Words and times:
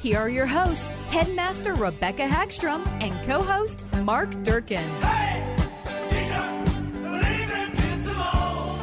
Here 0.00 0.18
are 0.18 0.30
your 0.30 0.46
hosts, 0.46 0.88
Headmaster 1.10 1.74
Rebecca 1.74 2.26
Hagstrom 2.26 2.86
and 3.02 3.22
co 3.26 3.42
host 3.42 3.84
Mark 3.96 4.30
Durkin. 4.44 4.82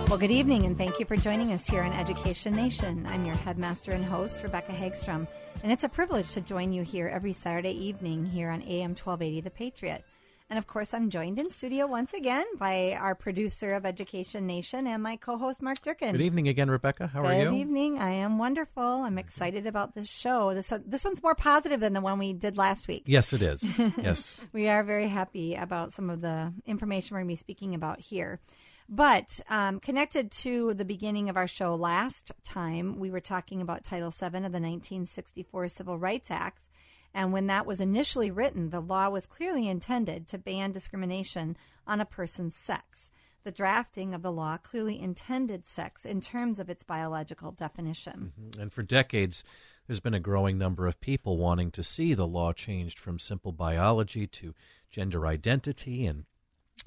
Well, 0.08 0.20
good 0.20 0.30
evening, 0.30 0.68
and 0.68 0.78
thank 0.78 1.00
you 1.00 1.06
for 1.06 1.18
joining 1.18 1.54
us 1.54 1.66
here 1.66 1.82
on 1.82 1.92
Education 1.92 2.56
Nation. 2.56 3.08
I'm 3.10 3.26
your 3.26 3.36
headmaster 3.36 3.94
and 3.94 4.06
host, 4.06 4.44
Rebecca 4.44 4.74
Hagstrom, 4.74 5.28
and 5.64 5.72
it's 5.72 5.84
a 5.84 5.90
privilege 5.90 6.34
to 6.34 6.42
join 6.42 6.72
you 6.72 6.84
here 6.84 7.08
every 7.08 7.34
Saturday 7.34 7.72
evening 7.72 8.24
here 8.24 8.52
on 8.52 8.62
AM 8.62 8.92
1280 8.92 9.42
The 9.42 9.50
Patriot. 9.50 10.06
And 10.50 10.58
of 10.58 10.66
course, 10.66 10.94
I'm 10.94 11.10
joined 11.10 11.40
in 11.40 11.50
studio 11.50 11.88
once 11.88 12.14
again 12.14 12.46
by 12.58 12.98
our 12.98 13.16
producer 13.16 13.74
of 13.74 13.86
Education 13.86 14.48
Nation 14.48 14.88
and 14.88 15.04
my 15.04 15.18
co 15.18 15.38
host, 15.38 15.62
Mark 15.62 15.82
Durkin. 15.82 16.14
Good 16.14 16.22
evening 16.22 16.48
again, 16.48 16.72
Rebecca. 16.72 17.08
How 17.08 17.22
Good 17.22 17.28
are 17.28 17.38
you? 17.40 17.50
Good 17.50 17.56
evening. 17.56 18.00
I 18.00 18.12
am 18.12 18.38
wonderful. 18.38 18.82
I'm 18.82 19.18
excited 19.18 19.66
about 19.66 19.94
this 19.94 20.10
show. 20.10 20.54
This, 20.54 20.72
uh, 20.72 20.80
this 20.86 21.04
one's 21.04 21.22
more 21.22 21.36
positive 21.36 21.82
than 21.82 21.92
the 21.92 22.00
one 22.00 22.18
we 22.18 22.32
did 22.32 22.56
last 22.56 22.88
week. 22.88 23.04
Yes, 23.06 23.34
it 23.34 23.42
is. 23.42 23.62
Yes. 23.98 24.42
we 24.54 24.70
are 24.70 24.84
very 24.84 25.10
happy 25.10 25.56
about 25.56 25.92
some 25.92 26.10
of 26.10 26.22
the 26.22 26.54
information 26.66 27.16
we're 27.16 27.20
going 27.20 27.28
to 27.28 27.32
be 27.32 27.36
speaking 27.36 27.76
about 27.76 28.00
here. 28.00 28.40
But 28.88 29.42
um, 29.50 29.82
connected 29.82 30.32
to 30.32 30.74
the 30.74 30.86
beginning 30.86 31.30
of 31.30 31.36
our 31.36 31.48
show 31.48 31.76
last 31.76 32.32
time, 32.46 33.00
we 33.00 33.12
were 33.12 33.20
talking 33.20 33.62
about 33.62 33.84
Title 33.84 34.12
VII 34.12 34.28
of 34.28 34.32
the 34.32 34.62
1964 34.62 35.68
Civil 35.68 35.98
Rights 35.98 36.32
Act. 36.32 36.70
And 37.14 37.34
when 37.34 37.48
that 37.48 37.66
was 37.66 37.80
initially 37.80 38.30
written, 38.30 38.70
the 38.70 38.80
law 38.80 39.10
was 39.10 39.26
clearly 39.26 39.68
intended 39.68 40.28
to 40.28 40.38
ban 40.38 40.72
discrimination 40.72 41.58
on 41.86 42.00
a 42.00 42.06
person's 42.06 42.56
sex. 42.56 43.12
The 43.44 43.52
drafting 43.52 44.14
of 44.14 44.22
the 44.22 44.32
law 44.32 44.58
clearly 44.58 45.00
intended 45.00 45.66
sex 45.66 46.06
in 46.06 46.22
terms 46.22 46.60
of 46.60 46.70
its 46.70 46.84
biological 46.84 47.52
definition. 47.52 48.34
Mm-hmm. 48.40 48.62
And 48.62 48.74
for 48.74 48.84
decades, 48.84 49.44
there's 49.88 50.02
been 50.02 50.14
a 50.14 50.20
growing 50.20 50.58
number 50.58 50.86
of 50.86 51.00
people 51.00 51.38
wanting 51.38 51.72
to 51.72 51.84
see 51.84 52.14
the 52.14 52.28
law 52.28 52.52
changed 52.52 53.00
from 53.00 53.20
simple 53.20 53.54
biology 53.54 54.28
to 54.28 54.54
gender 54.90 55.26
identity 55.26 56.06
and 56.06 56.26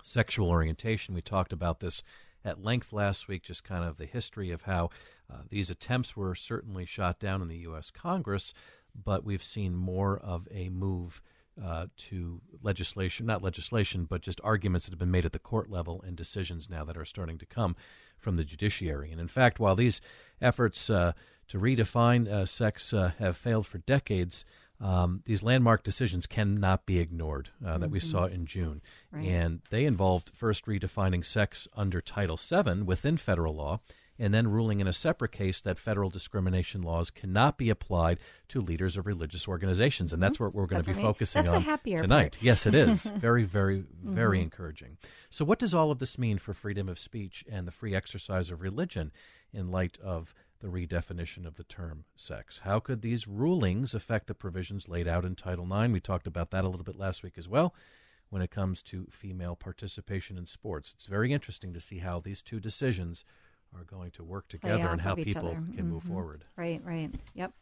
sexual 0.03 0.51
orientation. 0.51 1.15
We 1.15 1.23
talked 1.23 1.53
about 1.53 1.81
this 1.81 2.03
at 2.45 2.63
length 2.63 2.93
last 2.93 3.29
week, 3.29 3.43
just 3.43 3.65
kind 3.65 3.85
of 3.85 3.97
the 3.97 4.07
history 4.07 4.51
of 4.51 4.63
how 4.63 4.91
uh, 5.33 5.39
these 5.49 5.71
attempts 5.71 6.17
were 6.17 6.35
certainly 6.35 6.85
shot 6.85 7.19
down 7.19 7.43
in 7.43 7.49
the 7.49 7.59
U.S. 7.59 7.91
Congress, 7.91 8.53
but 8.95 9.25
we've 9.25 9.43
seen 9.43 9.75
more 9.75 10.19
of 10.19 10.47
a 10.51 10.69
move 10.69 11.23
uh, 11.63 11.87
to 11.97 12.41
legislation, 12.63 13.27
not 13.27 13.43
legislation, 13.43 14.05
but 14.05 14.23
just 14.23 14.41
arguments 14.43 14.87
that 14.87 14.93
have 14.93 14.99
been 14.99 15.11
made 15.11 15.27
at 15.27 15.33
the 15.33 15.39
court 15.39 15.71
level 15.71 16.03
and 16.07 16.17
decisions 16.17 16.71
now 16.71 16.85
that 16.85 16.97
are 16.97 17.05
starting 17.05 17.39
to 17.39 17.47
come 17.47 17.77
from 18.19 18.37
the 18.37 18.45
judiciary. 18.45 19.11
And 19.11 19.21
in 19.21 19.29
fact, 19.29 19.59
while 19.59 19.77
these 19.77 20.01
efforts 20.41 20.89
uh, 20.89 21.13
to 21.49 21.59
redefine 21.59 22.29
uh, 22.29 22.47
sex 22.47 22.93
uh, 22.93 23.13
have 23.19 23.37
failed 23.37 23.67
for 23.67 23.79
decades, 23.79 24.45
um, 24.81 25.23
these 25.27 25.43
landmark 25.43 25.83
decisions 25.83 26.27
cannot 26.27 26.87
be 26.87 26.99
ignored 26.99 27.51
uh, 27.65 27.79
that 27.79 27.87
mm-hmm. 27.87 27.93
we 27.93 28.01
saw 28.01 28.25
in 28.25 28.47
June. 28.47 28.81
Right. 29.13 29.27
And 29.27 29.61
they 29.71 29.85
involved 29.85 30.31
first 30.35 30.67
redefining 30.67 31.25
sex 31.25 31.69
under 31.77 32.01
Title 32.01 32.39
VII 32.39 32.83
within 32.83 33.17
federal 33.17 33.55
law, 33.55 33.81
and 34.21 34.35
then 34.35 34.47
ruling 34.47 34.81
in 34.81 34.87
a 34.87 34.93
separate 34.93 35.33
case 35.33 35.63
that 35.63 35.79
federal 35.79 36.11
discrimination 36.11 36.83
laws 36.83 37.11
cannot 37.11 37.57
be 37.57 37.71
applied 37.71 38.19
to 38.49 38.61
leaders 38.61 38.99
of 38.99 39.07
religious 39.07 39.49
organizations. 39.49 40.13
And 40.13 40.23
that's 40.23 40.37
mm-hmm. 40.37 40.45
what 40.45 40.55
we're 40.55 40.67
going 40.67 40.83
to 40.83 40.91
be 40.91 40.95
right. 40.95 41.03
focusing 41.03 41.45
that's 41.45 41.67
on 41.67 41.79
tonight. 41.85 42.33
Part. 42.33 42.43
Yes, 42.43 42.67
it 42.67 42.75
is. 42.75 43.05
very, 43.17 43.45
very, 43.45 43.85
very 44.05 44.37
mm-hmm. 44.37 44.45
encouraging. 44.45 44.99
So, 45.31 45.45
what 45.45 45.59
does 45.59 45.73
all 45.73 45.91
of 45.91 45.99
this 45.99 46.19
mean 46.19 46.39
for 46.39 46.53
freedom 46.53 46.89
of 46.89 46.99
speech 46.99 47.45
and 47.51 47.67
the 47.67 47.73
free 47.73 47.95
exercise 47.95 48.51
of 48.51 48.61
religion 48.61 49.11
in 49.53 49.71
light 49.71 49.99
of 50.05 50.35
the 50.61 50.69
redefinition 50.69 51.47
of 51.47 51.57
the 51.57 51.65
term 51.65 52.05
sex. 52.15 52.61
How 52.65 52.81
could 52.81 53.01
these 53.01 53.27
rulings 53.27 53.95
affect 53.95 54.27
the 54.27 54.35
provisions 54.35 54.91
laid 54.91 55.09
out 55.09 55.25
in 55.25 55.35
Title 55.35 55.65
IX? 55.65 55.91
We 55.91 56.01
talked 56.01 56.27
about 56.27 56.51
that 56.51 56.65
a 56.65 56.69
little 56.69 56.85
bit 56.85 56.99
last 56.99 57.23
week 57.23 57.39
as 57.39 57.49
well 57.49 57.75
when 58.29 58.43
it 58.43 58.51
comes 58.51 58.83
to 58.83 59.07
female 59.11 59.57
participation 59.57 60.37
in 60.37 60.45
sports. 60.47 60.93
It's 60.95 61.07
very 61.07 61.33
interesting 61.33 61.73
to 61.73 61.81
see 61.81 61.99
how 61.99 62.21
these 62.21 62.43
two 62.43 62.61
decisions 62.61 63.25
are 63.77 63.85
going 63.85 64.11
to 64.13 64.25
work 64.25 64.49
together 64.49 64.89
and 64.89 65.01
how 65.01 65.15
people 65.15 65.51
can 65.51 65.73
mm-hmm. 65.73 65.91
move 65.91 66.03
forward. 66.03 66.45
Right, 66.57 66.81
right. 66.85 67.11
Yep. 67.35 67.53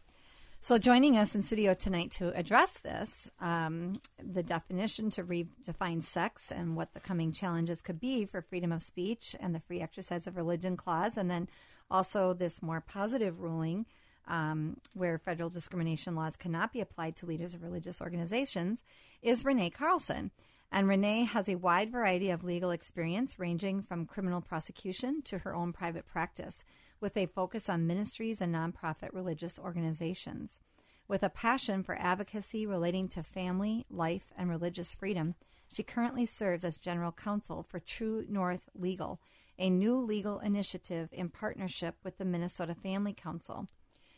So, 0.60 0.76
joining 0.76 1.16
us 1.16 1.36
in 1.36 1.44
studio 1.44 1.72
tonight 1.72 2.10
to 2.12 2.36
address 2.36 2.78
this, 2.78 3.30
um, 3.41 4.00
the 4.20 4.42
definition 4.42 5.08
to 5.10 5.22
redefine 5.22 6.02
sex 6.02 6.50
and 6.50 6.74
what 6.74 6.94
the 6.94 7.00
coming 7.00 7.32
challenges 7.32 7.80
could 7.80 8.00
be 8.00 8.24
for 8.24 8.42
freedom 8.42 8.72
of 8.72 8.82
speech 8.82 9.36
and 9.38 9.54
the 9.54 9.60
free 9.60 9.80
exercise 9.80 10.26
of 10.26 10.36
religion 10.36 10.76
clause, 10.76 11.16
and 11.16 11.30
then 11.30 11.48
also 11.91 12.32
this 12.32 12.60
more 12.60 12.80
positive 12.80 13.40
ruling 13.40 13.86
um, 14.26 14.76
where 14.94 15.16
federal 15.16 15.48
discrimination 15.48 16.16
laws 16.16 16.36
cannot 16.36 16.72
be 16.72 16.80
applied 16.80 17.14
to 17.16 17.26
leaders 17.26 17.54
of 17.54 17.62
religious 17.62 18.00
organizations, 18.00 18.82
is 19.22 19.44
Renee 19.44 19.70
Carlson. 19.70 20.32
And 20.71 20.87
Renee 20.87 21.25
has 21.25 21.49
a 21.49 21.56
wide 21.56 21.91
variety 21.91 22.31
of 22.31 22.45
legal 22.45 22.71
experience, 22.71 23.39
ranging 23.39 23.83
from 23.83 24.06
criminal 24.06 24.41
prosecution 24.41 25.23
to 25.23 25.39
her 25.39 25.55
own 25.55 25.73
private 25.73 26.06
practice 26.06 26.65
with 27.01 27.17
a 27.17 27.27
focus 27.27 27.69
on 27.69 27.87
ministries 27.87 28.41
and 28.41 28.55
nonprofit 28.55 29.09
religious 29.12 29.59
organizations. 29.59 30.61
With 31.06 31.23
a 31.23 31.31
passion 31.31 31.83
for 31.83 31.99
advocacy 31.99 32.67
relating 32.67 33.09
to 33.09 33.23
family, 33.23 33.87
life, 33.89 34.33
and 34.37 34.51
religious 34.51 34.95
freedom, 34.95 35.37
she 35.73 35.83
currently 35.83 36.27
serves 36.27 36.65
as 36.65 36.79
general 36.79 37.12
counsel 37.12 37.62
for 37.62 37.81
True 37.81 38.27
North 38.29 38.69
Legal, 38.75 39.21
a 39.59 39.71
new 39.71 39.99
legal 39.99 40.39
initiative 40.39 41.09
in 41.12 41.31
partnership 41.31 41.97
with 42.05 42.19
the 42.19 42.25
Minnesota 42.27 42.75
Family 42.75 43.15
Council. 43.15 43.69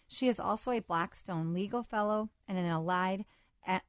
She 0.08 0.26
is 0.26 0.40
also 0.40 0.72
a 0.72 0.80
Blackstone 0.80 1.54
Legal 1.54 1.84
Fellow 1.84 2.30
and 2.48 2.58
an 2.58 2.66
allied 2.66 3.24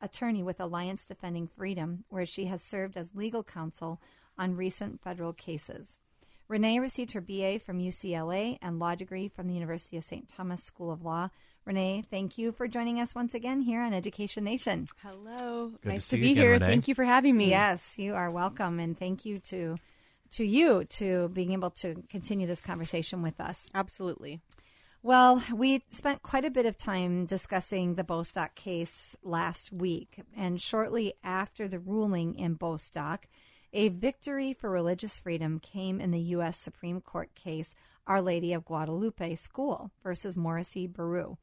attorney 0.02 0.44
with 0.44 0.60
Alliance 0.60 1.06
Defending 1.06 1.48
Freedom, 1.48 2.04
where 2.10 2.26
she 2.26 2.46
has 2.46 2.62
served 2.62 2.98
as 2.98 3.16
legal 3.16 3.44
counsel 3.44 4.02
on 4.38 4.56
recent 4.56 5.02
federal 5.02 5.34
cases. 5.34 6.00
Renee 6.48 6.80
received 6.80 7.14
her 7.14 7.22
BA 7.22 7.60
from 7.60 7.80
UCLA 7.80 8.58
and 8.62 8.78
law 8.78 8.94
degree 8.96 9.30
from 9.30 9.48
the 9.48 9.54
University 9.54 9.96
of 9.96 10.04
St. 10.04 10.28
Thomas 10.28 10.64
School 10.64 10.92
of 10.92 11.04
Law. 11.04 11.30
Renee, 11.64 12.04
thank 12.10 12.38
you 12.38 12.52
for 12.52 12.68
joining 12.68 13.00
us 13.00 13.16
once 13.16 13.34
again 13.34 13.62
here 13.62 13.82
on 13.82 13.94
Education 13.94 14.44
Nation. 14.44 14.88
Hello. 15.02 15.74
Good 15.82 15.90
nice 15.90 16.08
to, 16.10 16.16
to 16.16 16.22
be 16.22 16.32
again, 16.32 16.44
here. 16.44 16.52
Renee. 16.54 16.66
Thank 16.66 16.88
you 16.88 16.96
for 16.96 17.06
having 17.06 17.38
me. 17.38 17.50
Yes, 17.50 17.98
you 17.98 18.16
are 18.16 18.30
welcome 18.30 18.80
and 18.80 18.98
thank 18.98 19.26
you 19.26 19.40
to 19.40 19.78
to 20.32 20.46
you 20.46 20.86
to 20.86 21.30
being 21.30 21.52
able 21.52 21.70
to 21.70 22.04
continue 22.10 22.48
this 22.48 22.62
conversation 22.62 23.22
with 23.22 23.40
us. 23.40 23.70
Absolutely. 23.76 24.40
Well, 25.04 25.44
we 25.52 25.84
spent 25.90 26.22
quite 26.22 26.46
a 26.46 26.52
bit 26.52 26.68
of 26.68 26.78
time 26.78 27.26
discussing 27.26 27.96
the 27.96 28.04
Bostock 28.04 28.54
case 28.54 29.18
last 29.24 29.72
week, 29.72 30.22
and 30.38 30.62
shortly 30.62 31.14
after 31.24 31.68
the 31.68 31.80
ruling 31.80 32.36
in 32.36 32.54
Bostock, 32.54 33.26
a 33.74 33.90
victory 33.90 34.54
for 34.54 34.70
religious 34.70 35.18
freedom 35.18 35.58
came 35.60 36.00
in 36.00 36.12
the 36.12 36.20
U.S. 36.20 36.58
Supreme 36.58 37.02
Court 37.02 37.34
case 37.34 37.74
Our 38.06 38.22
Lady 38.22 38.54
of 38.54 38.64
Guadalupe 38.64 39.36
School 39.36 39.90
versus 40.04 40.38
Morrissey 40.38 40.88
Berru. 40.88 41.38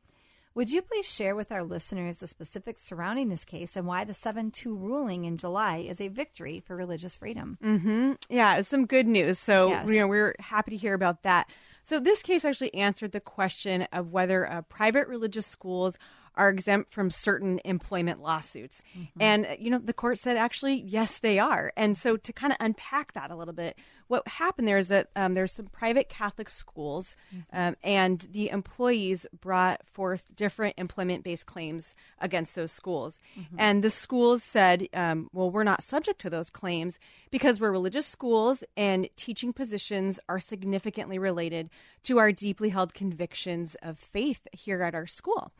Would 0.54 0.72
you 0.72 0.82
please 0.82 1.06
share 1.06 1.34
with 1.34 1.52
our 1.52 1.62
listeners 1.62 2.16
the 2.16 2.26
specifics 2.26 2.82
surrounding 2.82 3.28
this 3.28 3.44
case 3.44 3.76
and 3.76 3.87
why 3.87 4.04
the 4.04 4.14
7 4.14 4.50
2 4.50 4.76
ruling 4.76 5.25
in 5.25 5.37
July 5.37 5.78
is 5.78 6.00
a 6.00 6.08
victory 6.08 6.61
for 6.61 6.76
religious 6.76 7.16
freedom? 7.16 7.58
Mm-hmm. 7.62 8.12
Yeah, 8.28 8.56
it's 8.56 8.69
some 8.69 8.87
good 8.87 9.06
news. 9.06 9.38
So, 9.38 9.69
yes. 9.69 9.88
you 9.88 10.00
know, 10.00 10.06
we're 10.06 10.34
happy 10.38 10.72
to 10.72 10.76
hear 10.76 10.94
about 10.94 11.22
that. 11.22 11.49
So, 11.88 11.99
this 11.99 12.23
case 12.23 12.44
actually 12.44 12.75
answered 12.75 13.12
the 13.12 13.20
question 13.20 13.88
of 13.94 14.12
whether 14.12 14.46
uh, 14.46 14.61
private 14.61 15.08
religious 15.08 15.46
schools 15.46 15.96
are 16.35 16.50
exempt 16.50 16.93
from 16.93 17.08
certain 17.08 17.62
employment 17.64 18.20
lawsuits. 18.20 18.82
And, 19.19 19.46
uh, 19.46 19.56
you 19.58 19.70
know, 19.70 19.79
the 19.79 19.94
court 19.94 20.19
said 20.19 20.37
actually, 20.37 20.82
yes, 20.82 21.19
they 21.19 21.38
are. 21.38 21.73
And 21.79 21.96
so 21.96 22.19
to 22.19 22.31
kind 22.31 22.52
of 22.52 22.58
unpack 22.61 23.14
that 23.14 23.31
a 23.31 23.37
little 23.37 23.55
bit, 23.55 23.79
what 24.08 24.26
happened 24.26 24.66
there 24.66 24.78
is 24.78 24.88
that 24.88 25.08
um, 25.14 25.34
there's 25.34 25.52
some 25.52 25.66
private 25.66 26.08
Catholic 26.08 26.50
schools, 26.50 27.14
um, 27.52 27.76
and 27.84 28.26
the 28.32 28.50
employees 28.50 29.26
brought 29.40 29.81
forth 29.87 30.25
different 30.34 30.75
employment 30.78 31.22
based 31.22 31.46
claims 31.46 31.94
against 32.19 32.55
those 32.55 32.72
schools. 32.72 33.19
And 33.56 33.82
the 33.84 33.90
schools 33.90 34.43
said, 34.43 34.88
um, 34.93 35.28
well, 35.32 35.50
we're 35.50 35.64
not 35.64 35.82
subject 35.82 36.20
to 36.22 36.31
those 36.31 36.50
claims 36.50 36.99
because 37.31 37.60
we're 37.60 37.70
religious 37.70 38.06
schools 38.06 38.64
and 38.76 39.08
teaching 39.16 39.52
positions 39.52 40.19
are 40.28 40.40
significantly 40.40 41.19
related 41.19 41.70
to 42.04 42.19
our 42.19 42.32
deeply 42.32 42.70
held 42.70 42.94
convictions 42.94 43.76
of 43.82 43.99
faith 43.99 44.46
here 44.52 44.82
at 44.82 44.94
our 44.94 45.06
school. 45.06 45.52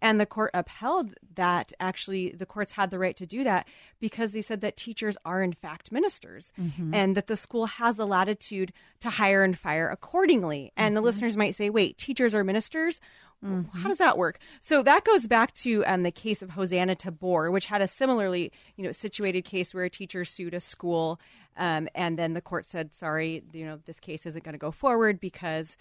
And 0.00 0.20
the 0.20 0.26
court 0.26 0.50
upheld 0.54 1.14
that. 1.34 1.72
Actually 1.80 2.30
the 2.30 2.46
courts 2.46 2.72
had 2.72 2.90
the 2.90 2.98
right 2.98 3.16
to 3.16 3.26
do 3.26 3.44
that 3.44 3.66
because 4.00 4.32
they 4.32 4.42
said 4.42 4.60
that 4.62 4.76
teachers 4.76 5.16
are, 5.24 5.42
in 5.42 5.52
fact, 5.52 5.92
ministers 5.92 6.52
and 6.92 7.16
that 7.16 7.26
the 7.28 7.36
school 7.36 7.66
has 7.66 7.91
a 7.98 8.04
latitude 8.04 8.72
to 9.00 9.10
hire 9.10 9.42
and 9.42 9.58
fire 9.58 9.88
accordingly. 9.88 10.72
And 10.76 10.96
the 10.96 11.00
listeners 11.00 11.36
might 11.36 11.54
say, 11.54 11.70
wait, 11.70 11.98
teachers 11.98 12.34
are 12.34 12.44
ministers? 12.44 13.00
How 13.74 13.88
does 13.88 13.98
that 13.98 14.16
work? 14.16 14.38
So 14.60 14.84
that 14.84 15.04
goes 15.04 15.26
back 15.26 15.52
to 15.54 15.84
um, 15.86 16.04
the 16.04 16.12
case 16.12 16.42
of 16.42 16.50
Hosanna 16.50 16.94
Tabor, 16.94 17.50
which 17.50 17.66
had 17.66 17.82
a 17.82 17.88
similarly, 17.88 18.52
you 18.76 18.84
know, 18.84 18.92
situated 18.92 19.42
case 19.42 19.74
where 19.74 19.84
a 19.84 19.90
teacher 19.90 20.24
sued 20.24 20.54
a 20.54 20.60
school, 20.60 21.20
um, 21.56 21.88
and 21.94 22.16
then 22.16 22.34
the 22.34 22.40
court 22.40 22.64
said, 22.66 22.94
"Sorry, 22.94 23.42
you 23.52 23.66
know, 23.66 23.80
this 23.84 23.98
case 23.98 24.26
isn't 24.26 24.44
going 24.44 24.54
to 24.54 24.58
go 24.58 24.70
forward 24.70 25.18
because." 25.20 25.76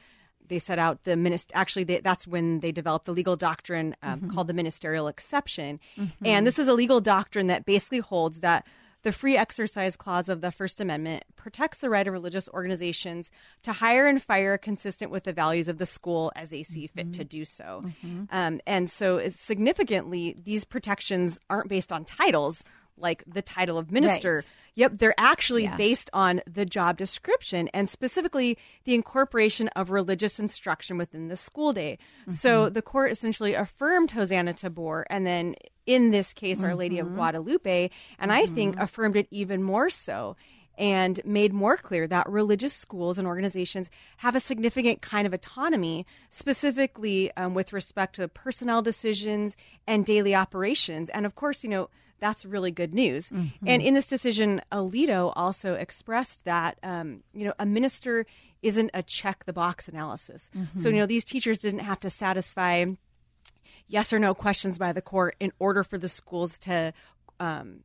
They 0.47 0.57
set 0.57 0.79
out 0.79 1.03
the 1.03 1.15
minister. 1.15 1.53
Actually, 1.55 1.83
they, 1.85 1.99
that's 1.99 2.25
when 2.27 2.59
they 2.59 2.71
developed 2.73 3.05
the 3.05 3.13
legal 3.13 3.37
doctrine 3.37 3.95
um, 4.01 4.27
called 4.27 4.47
the 4.47 4.53
ministerial 4.53 5.07
exception, 5.07 5.79
and 6.25 6.45
this 6.47 6.57
is 6.57 6.67
a 6.67 6.73
legal 6.73 6.99
doctrine 6.99 7.47
that 7.47 7.63
basically 7.63 7.99
holds 7.99 8.41
that 8.41 8.65
the 9.03 9.11
free 9.11 9.35
exercise 9.37 9.95
clause 9.95 10.29
of 10.29 10.41
the 10.41 10.51
First 10.51 10.79
Amendment 10.79 11.23
protects 11.35 11.79
the 11.79 11.89
right 11.89 12.05
of 12.05 12.13
religious 12.13 12.47
organizations 12.49 13.31
to 13.63 13.73
hire 13.73 14.07
and 14.07 14.21
fire 14.21 14.57
consistent 14.57 15.11
with 15.11 15.23
the 15.23 15.33
values 15.33 15.67
of 15.67 15.77
the 15.79 15.85
school 15.85 16.31
as 16.35 16.51
they 16.51 16.63
see 16.63 16.87
fit 16.87 17.07
to 17.13 17.23
do 17.23 17.43
so. 17.45 17.83
Um, 18.31 18.61
and 18.67 18.89
so, 18.89 19.27
significantly, 19.29 20.35
these 20.43 20.65
protections 20.65 21.39
aren't 21.49 21.69
based 21.69 21.91
on 21.91 22.05
titles 22.05 22.63
like 23.01 23.23
the 23.27 23.41
title 23.41 23.77
of 23.77 23.91
minister. 23.91 24.35
Right. 24.35 24.49
Yep, 24.75 24.91
they're 24.99 25.15
actually 25.17 25.63
Yeah. 25.63 25.75
based 25.75 26.09
on 26.13 26.41
the 26.49 26.65
job 26.65 26.97
description 26.97 27.67
and 27.73 27.89
specifically 27.89 28.57
the 28.85 28.95
incorporation 28.95 29.67
of 29.69 29.91
religious 29.91 30.39
instruction 30.39 30.97
within 30.97 31.27
the 31.27 31.35
school 31.35 31.73
day. 31.73 31.97
So 32.29 32.65
Mm-hmm. 32.65 32.73
the 32.73 32.81
court 32.81 33.11
essentially 33.11 33.53
affirmed 33.53 34.11
Hosanna 34.11 34.53
Tabor 34.53 35.05
and 35.09 35.25
then 35.27 35.55
in 35.85 36.11
this 36.11 36.33
case 36.33 36.63
Our 36.63 36.73
Lady 36.75 36.97
Mm-hmm. 36.97 37.07
of 37.09 37.15
Guadalupe 37.15 37.89
and 38.17 38.31
I 38.31 38.45
think 38.45 38.77
affirmed 38.79 39.17
it 39.17 39.27
even 39.29 39.61
more 39.61 39.89
so 39.89 40.37
and 40.77 41.19
made 41.25 41.51
more 41.53 41.75
clear 41.75 42.07
that 42.07 42.29
religious 42.29 42.73
schools 42.73 43.17
and 43.19 43.27
organizations 43.27 43.89
have 44.17 44.35
a 44.35 44.39
significant 44.39 45.01
kind 45.01 45.27
of 45.27 45.33
autonomy, 45.33 46.05
specifically 46.29 47.31
um, 47.37 47.53
with 47.53 47.73
respect 47.73 48.15
to 48.15 48.27
personnel 48.27 48.81
decisions 48.81 49.55
and 49.85 50.05
daily 50.05 50.33
operations. 50.33 51.09
And 51.09 51.25
of 51.25 51.35
course, 51.35 51.63
you 51.63 51.69
know, 51.69 51.89
that's 52.21 52.45
really 52.45 52.71
good 52.71 52.93
news. 52.93 53.29
And 53.67 53.81
in 53.81 53.93
this 53.93 54.07
decision, 54.07 54.61
Alito 54.71 55.33
also 55.35 55.73
expressed 55.73 56.45
that, 56.45 56.77
um, 56.83 57.23
you 57.33 57.43
know, 57.45 57.53
a 57.59 57.65
minister 57.65 58.25
isn't 58.61 58.91
a 58.93 59.03
check 59.03 59.43
the 59.45 59.53
box 59.53 59.87
analysis. 59.89 60.49
So, 60.79 60.87
you 60.89 60.95
know, 60.99 61.05
these 61.07 61.25
teachers 61.25 61.57
didn't 61.57 61.79
have 61.79 61.99
to 62.01 62.09
satisfy 62.09 62.85
yes 63.87 64.13
or 64.13 64.19
no 64.19 64.33
questions 64.33 64.77
by 64.77 64.93
the 64.93 65.01
court 65.01 65.35
in 65.39 65.51
order 65.59 65.83
for 65.83 65.97
the 65.97 66.07
schools 66.07 66.57
to 66.59 66.93
um, 67.39 67.81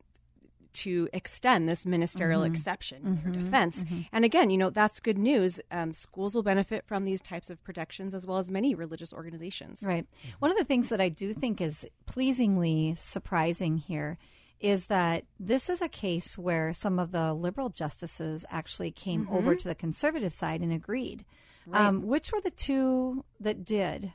to 0.83 1.09
extend 1.13 1.67
this 1.67 1.85
ministerial 1.85 2.43
exception 2.43 3.05
in 3.05 3.15
their 3.23 3.43
defense. 3.43 3.85
And 4.11 4.25
again, 4.25 4.49
you 4.49 4.57
know 4.57 4.69
that's 4.69 4.99
good 4.99 5.17
news. 5.17 5.59
Um, 5.71 5.93
schools 5.93 6.35
will 6.35 6.43
benefit 6.43 6.85
from 6.85 7.05
these 7.05 7.21
types 7.21 7.49
of 7.49 7.63
protections 7.63 8.13
as 8.13 8.25
well 8.25 8.37
as 8.37 8.49
many 8.51 8.75
religious 8.75 9.13
organizations. 9.13 9.83
Right. 9.83 10.05
One 10.39 10.51
of 10.51 10.57
the 10.57 10.63
things 10.63 10.89
that 10.89 11.01
I 11.01 11.09
do 11.09 11.33
think 11.33 11.61
is 11.61 11.87
pleasingly 12.05 12.93
surprising 12.95 13.77
here 13.77 14.17
is 14.59 14.87
that 14.87 15.23
this 15.39 15.69
is 15.69 15.81
a 15.81 15.89
case 15.89 16.37
where 16.37 16.73
some 16.73 16.97
of 16.97 17.11
the 17.11 17.33
liberal 17.33 17.69
justices 17.69 18.45
actually 18.49 18.91
came 18.91 19.27
over 19.29 19.55
to 19.55 19.67
the 19.67 19.75
conservative 19.75 20.33
side 20.33 20.61
and 20.61 20.73
agreed. 20.73 21.25
Um, 21.73 22.07
which 22.07 22.31
were 22.31 22.39
the 22.39 22.49
two 22.49 23.25
that 23.41 23.65
did, 23.65 24.13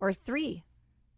or 0.00 0.12
three? 0.12 0.64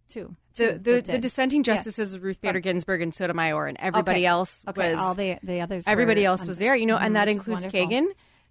Two. 0.09 0.37
The 0.57 0.79
the, 0.83 1.01
the 1.01 1.19
dissenting 1.19 1.63
justices 1.63 2.13
were 2.15 2.21
Ruth 2.21 2.41
Bader 2.41 2.61
Ginsburg 2.61 3.03
and 3.03 3.15
Sotomayor, 3.15 3.67
and 3.67 3.77
everybody 3.81 4.19
Okay. 4.21 4.27
else 4.27 4.63
Okay, 4.69 4.91
was 4.93 4.99
all 5.01 5.15
the 5.15 5.39
the 5.43 5.61
others. 5.61 5.85
everybody 5.87 6.25
else 6.25 6.47
was 6.47 6.59
there, 6.59 6.75
you 6.75 6.87
know, 6.87 6.97
and 6.97 7.15
that 7.17 7.29
includes. 7.29 7.67
Kagan. 7.67 8.07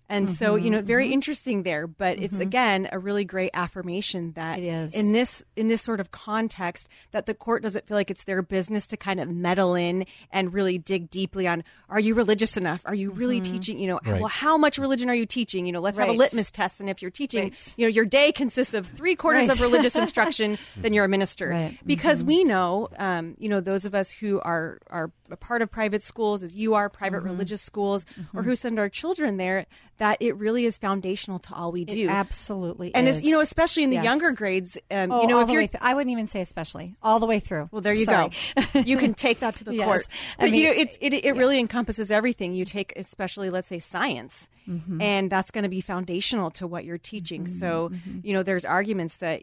And 0.10 0.30
so, 0.30 0.56
you 0.56 0.64
Mm-hmm, 0.66 0.72
know, 0.72 0.82
very 0.82 1.14
interesting 1.14 1.62
there, 1.64 1.86
but 1.86 2.18
it's 2.18 2.40
again 2.40 2.90
a 2.92 2.98
really 2.98 3.24
great 3.26 3.52
affirmation 3.54 4.32
that 4.34 4.58
It 4.60 4.64
is. 4.66 4.94
in 4.96 5.12
this 5.14 5.44
in 5.56 5.68
this 5.68 5.82
sort 5.84 6.00
of 6.00 6.10
context 6.12 6.88
that 7.12 7.28
the 7.28 7.34
court 7.36 7.62
doesn't 7.62 7.88
feel 7.88 7.96
like 7.96 8.10
it's 8.10 8.24
their 8.24 8.42
business 8.42 8.88
to 8.88 8.98
kind 8.98 9.20
of 9.20 9.30
meddle 9.30 9.76
in 9.76 10.06
and 10.32 10.52
really 10.54 10.78
dig 10.80 11.10
deeply 11.12 11.48
on 11.48 11.64
are 11.90 12.00
you 12.00 12.16
religious 12.16 12.58
enough? 12.58 12.82
Are 12.86 12.96
you 12.96 13.12
really 13.12 13.40
teaching, 13.40 13.78
you 13.80 13.88
know, 13.88 14.00
Right. 14.04 14.20
well 14.20 14.30
how 14.30 14.58
much 14.58 14.78
religion 14.80 15.10
are 15.10 15.16
you 15.16 15.26
teaching? 15.28 15.66
You 15.68 15.72
know, 15.74 15.80
let's 15.82 15.98
have 16.00 16.08
a 16.10 16.12
Mm-hmm. 16.12 16.20
Litmus 16.20 16.50
test 16.52 16.80
and 16.80 16.90
if 16.90 17.02
you're 17.04 17.12
teaching, 17.12 17.44
Right. 17.44 17.74
you 17.78 17.86
know, 17.86 17.90
your 17.90 18.06
day 18.06 18.32
consists 18.32 18.74
of 18.74 18.88
3 18.88 19.16
quarters 19.16 19.48
Right. 19.48 19.52
of 19.58 19.62
religious 19.62 19.96
instruction, 19.96 20.58
then 20.78 20.92
you're 20.94 21.06
a 21.06 21.10
minister. 21.10 21.50
Right. 21.50 21.78
Because 21.86 22.24
we 22.24 22.44
know 22.44 22.90
um, 22.98 23.36
you 23.38 23.48
know, 23.48 23.62
those 23.62 23.86
of 23.86 23.94
us 23.94 24.10
who 24.12 24.40
are 24.42 24.80
are 24.90 25.12
a 25.32 25.38
part 25.38 25.62
of 25.62 25.70
private 25.72 26.02
schools 26.02 26.44
as 26.44 26.56
you 26.56 26.74
are 26.76 26.90
private 26.90 27.18
Mm-hmm. 27.20 27.28
religious 27.28 27.62
schools 27.62 28.06
or 28.34 28.44
who 28.44 28.56
send 28.56 28.80
our 28.80 28.90
children 28.90 29.38
there 29.38 29.66
that 29.98 30.18
it 30.22 30.36
really 30.38 30.66
is 30.66 30.78
foundational 30.78 31.40
to 31.40 31.54
all 31.54 31.72
we 31.74 31.84
do. 31.86 32.06
It 32.06 32.10
absolutely 32.10 32.94
and 32.96 33.08
is. 33.08 33.18
it's 33.18 33.26
you 33.26 33.32
know 33.32 33.42
especially 33.42 33.84
in 33.84 33.90
the 33.90 33.98
Yes. 33.98 34.06
younger 34.06 34.32
grades 34.34 34.78
um, 34.92 35.12
Oh, 35.12 35.22
you 35.22 35.28
know 35.28 35.42
if 35.42 35.50
you're 35.50 35.62
th- 35.68 35.82
I 35.82 35.94
wouldn't 35.94 36.12
even 36.12 36.28
say 36.28 36.42
especially 36.42 36.96
all 37.04 37.20
the 37.20 37.26
way 37.26 37.40
through. 37.40 37.68
well 37.72 37.82
there 37.82 37.94
you 37.94 38.06
Sorry. 38.06 38.32
go 38.74 38.80
you 38.86 38.98
can 38.98 39.14
take 39.14 39.40
that 39.40 39.56
to 39.56 39.64
the 39.64 39.76
Yes. 39.76 39.86
court 39.86 40.08
I 40.38 40.44
but 40.44 40.52
you 40.54 40.64
know 40.66 40.72
it's 40.72 40.98
it, 41.02 41.14
it 41.14 41.36
really 41.36 41.60
encompasses 41.60 42.12
everything 42.12 42.54
you 42.54 42.66
take 42.66 42.94
especially 42.96 43.50
let's 43.50 43.68
say 43.68 43.80
science 43.80 44.48
Mm-hmm. 44.68 45.02
and 45.02 45.32
that's 45.32 45.50
going 45.50 45.64
to 45.64 45.70
be 45.70 45.82
foundational 45.82 46.52
to 46.52 46.68
what 46.68 46.86
you're 46.86 47.00
teaching 47.00 47.48
so 47.48 47.90
Mm-hmm. 47.90 48.20
you 48.24 48.34
know 48.34 48.44
there's 48.44 48.66
arguments 48.66 49.18
that 49.18 49.42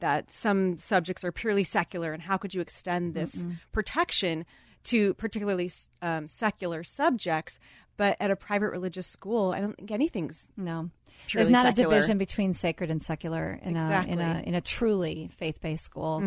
that 0.00 0.30
some 0.32 0.76
subjects 0.76 1.24
are 1.24 1.32
purely 1.32 1.64
secular 1.64 2.12
and 2.12 2.22
how 2.22 2.36
could 2.36 2.52
you 2.52 2.60
extend 2.60 3.14
this 3.14 3.46
protection 3.72 4.44
to 4.86 5.14
particularly 5.14 5.70
um, 6.02 6.26
secular 6.28 6.82
subjects 6.82 7.58
but 7.96 8.16
at 8.20 8.30
a 8.30 8.36
private 8.36 8.70
religious 8.70 9.06
school 9.06 9.52
i 9.52 9.60
don't 9.60 9.76
think 9.76 9.90
anything's 9.90 10.48
No. 10.56 10.90
There's 11.32 11.48
not 11.48 11.64
secular. 11.66 11.88
a 11.88 11.94
division 11.94 12.18
between 12.18 12.52
sacred 12.52 12.90
and 12.90 13.02
secular 13.02 13.58
in 13.62 13.74
a 13.76 14.04
in 14.06 14.20
a 14.20 14.24
Mm-hmm. 14.24 14.48
in 14.48 14.54
a 14.54 14.60
truly 14.60 15.30
faith 15.34 15.62
based 15.62 15.82
school. 15.84 16.22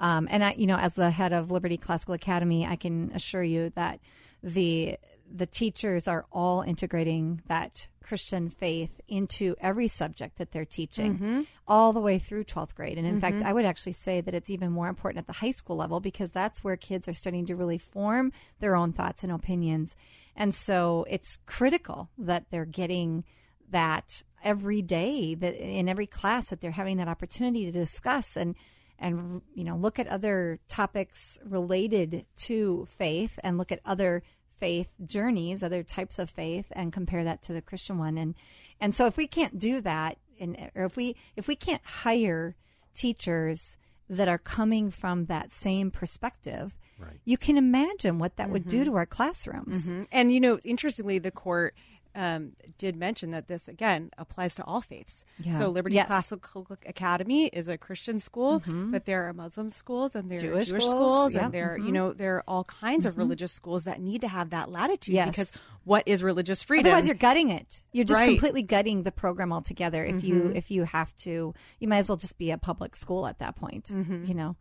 Um, 0.00 0.28
and 0.30 0.42
I, 0.42 0.54
you 0.56 0.66
know, 0.66 0.78
as 0.78 0.94
the 0.94 1.10
head 1.10 1.34
of 1.34 1.50
Liberty 1.50 1.76
Classical 1.76 2.14
Academy, 2.14 2.64
I 2.66 2.76
can 2.76 3.12
assure 3.14 3.42
you 3.42 3.70
that 3.74 4.00
the 4.42 4.96
the 5.32 5.46
teachers 5.46 6.08
are 6.08 6.26
all 6.32 6.62
integrating 6.62 7.40
that 7.46 7.88
Christian 8.02 8.48
faith 8.48 9.00
into 9.06 9.54
every 9.60 9.86
subject 9.86 10.38
that 10.38 10.50
they're 10.50 10.64
teaching, 10.64 11.14
Mm-hmm. 11.14 11.40
all 11.68 11.92
the 11.92 12.00
way 12.00 12.18
through 12.18 12.44
12th 12.44 12.74
grade. 12.74 12.98
And 12.98 13.06
in 13.06 13.20
fact, 13.20 13.42
I 13.42 13.52
would 13.52 13.64
actually 13.64 13.92
say 13.92 14.20
that 14.20 14.34
it's 14.34 14.50
even 14.50 14.72
more 14.72 14.88
important 14.88 15.18
at 15.22 15.26
the 15.28 15.34
high 15.40 15.52
school 15.52 15.76
level 15.76 16.00
because 16.00 16.32
that's 16.32 16.64
where 16.64 16.76
kids 16.76 17.06
are 17.06 17.12
starting 17.12 17.46
to 17.46 17.54
really 17.54 17.78
form 17.78 18.32
their 18.58 18.74
own 18.74 18.92
thoughts 18.92 19.22
and 19.22 19.30
opinions. 19.32 19.94
And 20.34 20.52
so 20.54 21.06
it's 21.08 21.38
critical 21.46 22.10
that 22.18 22.46
they're 22.50 22.64
getting 22.64 23.24
that 23.70 24.22
every 24.42 24.82
day 24.82 25.34
that 25.36 25.54
in 25.54 25.88
every 25.88 26.06
class 26.06 26.48
that 26.48 26.60
they're 26.60 26.72
having 26.72 26.96
that 26.96 27.06
opportunity 27.08 27.66
to 27.66 27.70
discuss 27.70 28.36
and 28.36 28.56
and 28.98 29.42
you 29.54 29.62
know 29.64 29.76
look 29.76 29.98
at 29.98 30.06
other 30.08 30.58
topics 30.68 31.38
related 31.44 32.24
to 32.36 32.86
faith 32.98 33.38
and 33.44 33.58
look 33.58 33.70
at 33.70 33.80
other 33.84 34.22
faith 34.60 34.90
journeys 35.04 35.62
other 35.62 35.82
types 35.82 36.18
of 36.18 36.30
faith 36.30 36.66
and 36.72 36.92
compare 36.92 37.24
that 37.24 37.42
to 37.42 37.52
the 37.52 37.62
christian 37.62 37.98
one. 37.98 38.16
And 38.18 38.34
and 38.80 38.94
so 38.94 39.06
if 39.06 39.16
we 39.16 39.26
can't 39.26 39.58
do 39.58 39.80
that 39.80 40.18
and 40.38 40.70
or 40.74 40.84
if 40.84 40.96
we 40.96 41.16
if 41.36 41.48
we 41.48 41.56
can't 41.56 41.82
hire 41.84 42.54
teachers 42.94 43.76
that 44.08 44.28
are 44.28 44.38
coming 44.38 44.90
from 44.90 45.26
that 45.26 45.52
same 45.52 45.90
perspective 45.90 46.76
you 47.24 47.38
can 47.38 47.56
imagine 47.56 48.18
what 48.18 48.36
that 48.36 48.50
would 48.50 48.66
do 48.66 48.84
to 48.84 48.94
our 48.94 49.06
classrooms. 49.06 49.94
Mhm. 49.94 50.06
And 50.12 50.32
you 50.32 50.38
know, 50.38 50.58
interestingly, 50.64 51.18
the 51.18 51.30
court 51.30 51.74
um, 52.14 52.52
did 52.78 52.96
mention 52.96 53.30
that 53.30 53.46
this 53.46 53.68
again 53.68 54.10
applies 54.18 54.54
to 54.56 54.64
all 54.64 54.80
faiths. 54.80 55.24
Yeah. 55.40 55.58
So 55.58 55.68
Liberty 55.68 55.94
Yes. 55.94 56.08
Classical 56.08 56.66
Academy 56.86 57.46
is 57.46 57.68
a 57.68 57.78
Christian 57.78 58.18
school, 58.18 58.62
but 58.66 59.04
there 59.04 59.28
are 59.28 59.32
Muslim 59.32 59.68
schools 59.68 60.16
and 60.16 60.30
there 60.30 60.38
are 60.38 60.40
Jewish 60.42 60.68
Jewish, 60.70 60.82
schools, 60.84 60.94
schools, 60.94 61.34
yeah. 61.34 61.44
and 61.44 61.54
there 61.54 61.78
you 61.78 61.92
know 61.92 62.12
there 62.12 62.36
are 62.36 62.44
all 62.48 62.64
kinds 62.64 63.06
of 63.06 63.16
religious 63.18 63.52
schools 63.52 63.84
that 63.84 64.00
need 64.00 64.20
to 64.22 64.28
have 64.28 64.50
that 64.50 64.70
latitude 64.70 65.14
Yes. 65.14 65.28
because 65.30 65.60
what 65.84 66.02
is 66.06 66.22
religious 66.22 66.62
freedom? 66.62 66.86
Otherwise, 66.92 67.06
you're 67.06 67.14
gutting 67.14 67.50
it. 67.50 67.84
You're 67.92 68.04
just 68.04 68.18
Right. 68.20 68.24
Mm-hmm. 68.26 68.34
completely 68.34 68.62
gutting 68.62 69.02
the 69.04 69.12
program 69.12 69.52
altogether. 69.52 70.04
If 70.04 70.24
you 70.24 70.52
if 70.54 70.70
you 70.70 70.84
have 70.84 71.16
to, 71.18 71.54
you 71.78 71.88
might 71.88 71.98
as 71.98 72.08
well 72.08 72.16
just 72.16 72.36
be 72.38 72.50
a 72.50 72.58
public 72.58 72.96
school 72.96 73.26
at 73.26 73.38
that 73.38 73.56
point. 73.56 73.84
Mm-hmm. 73.86 74.24
You 74.24 74.34
know. 74.34 74.56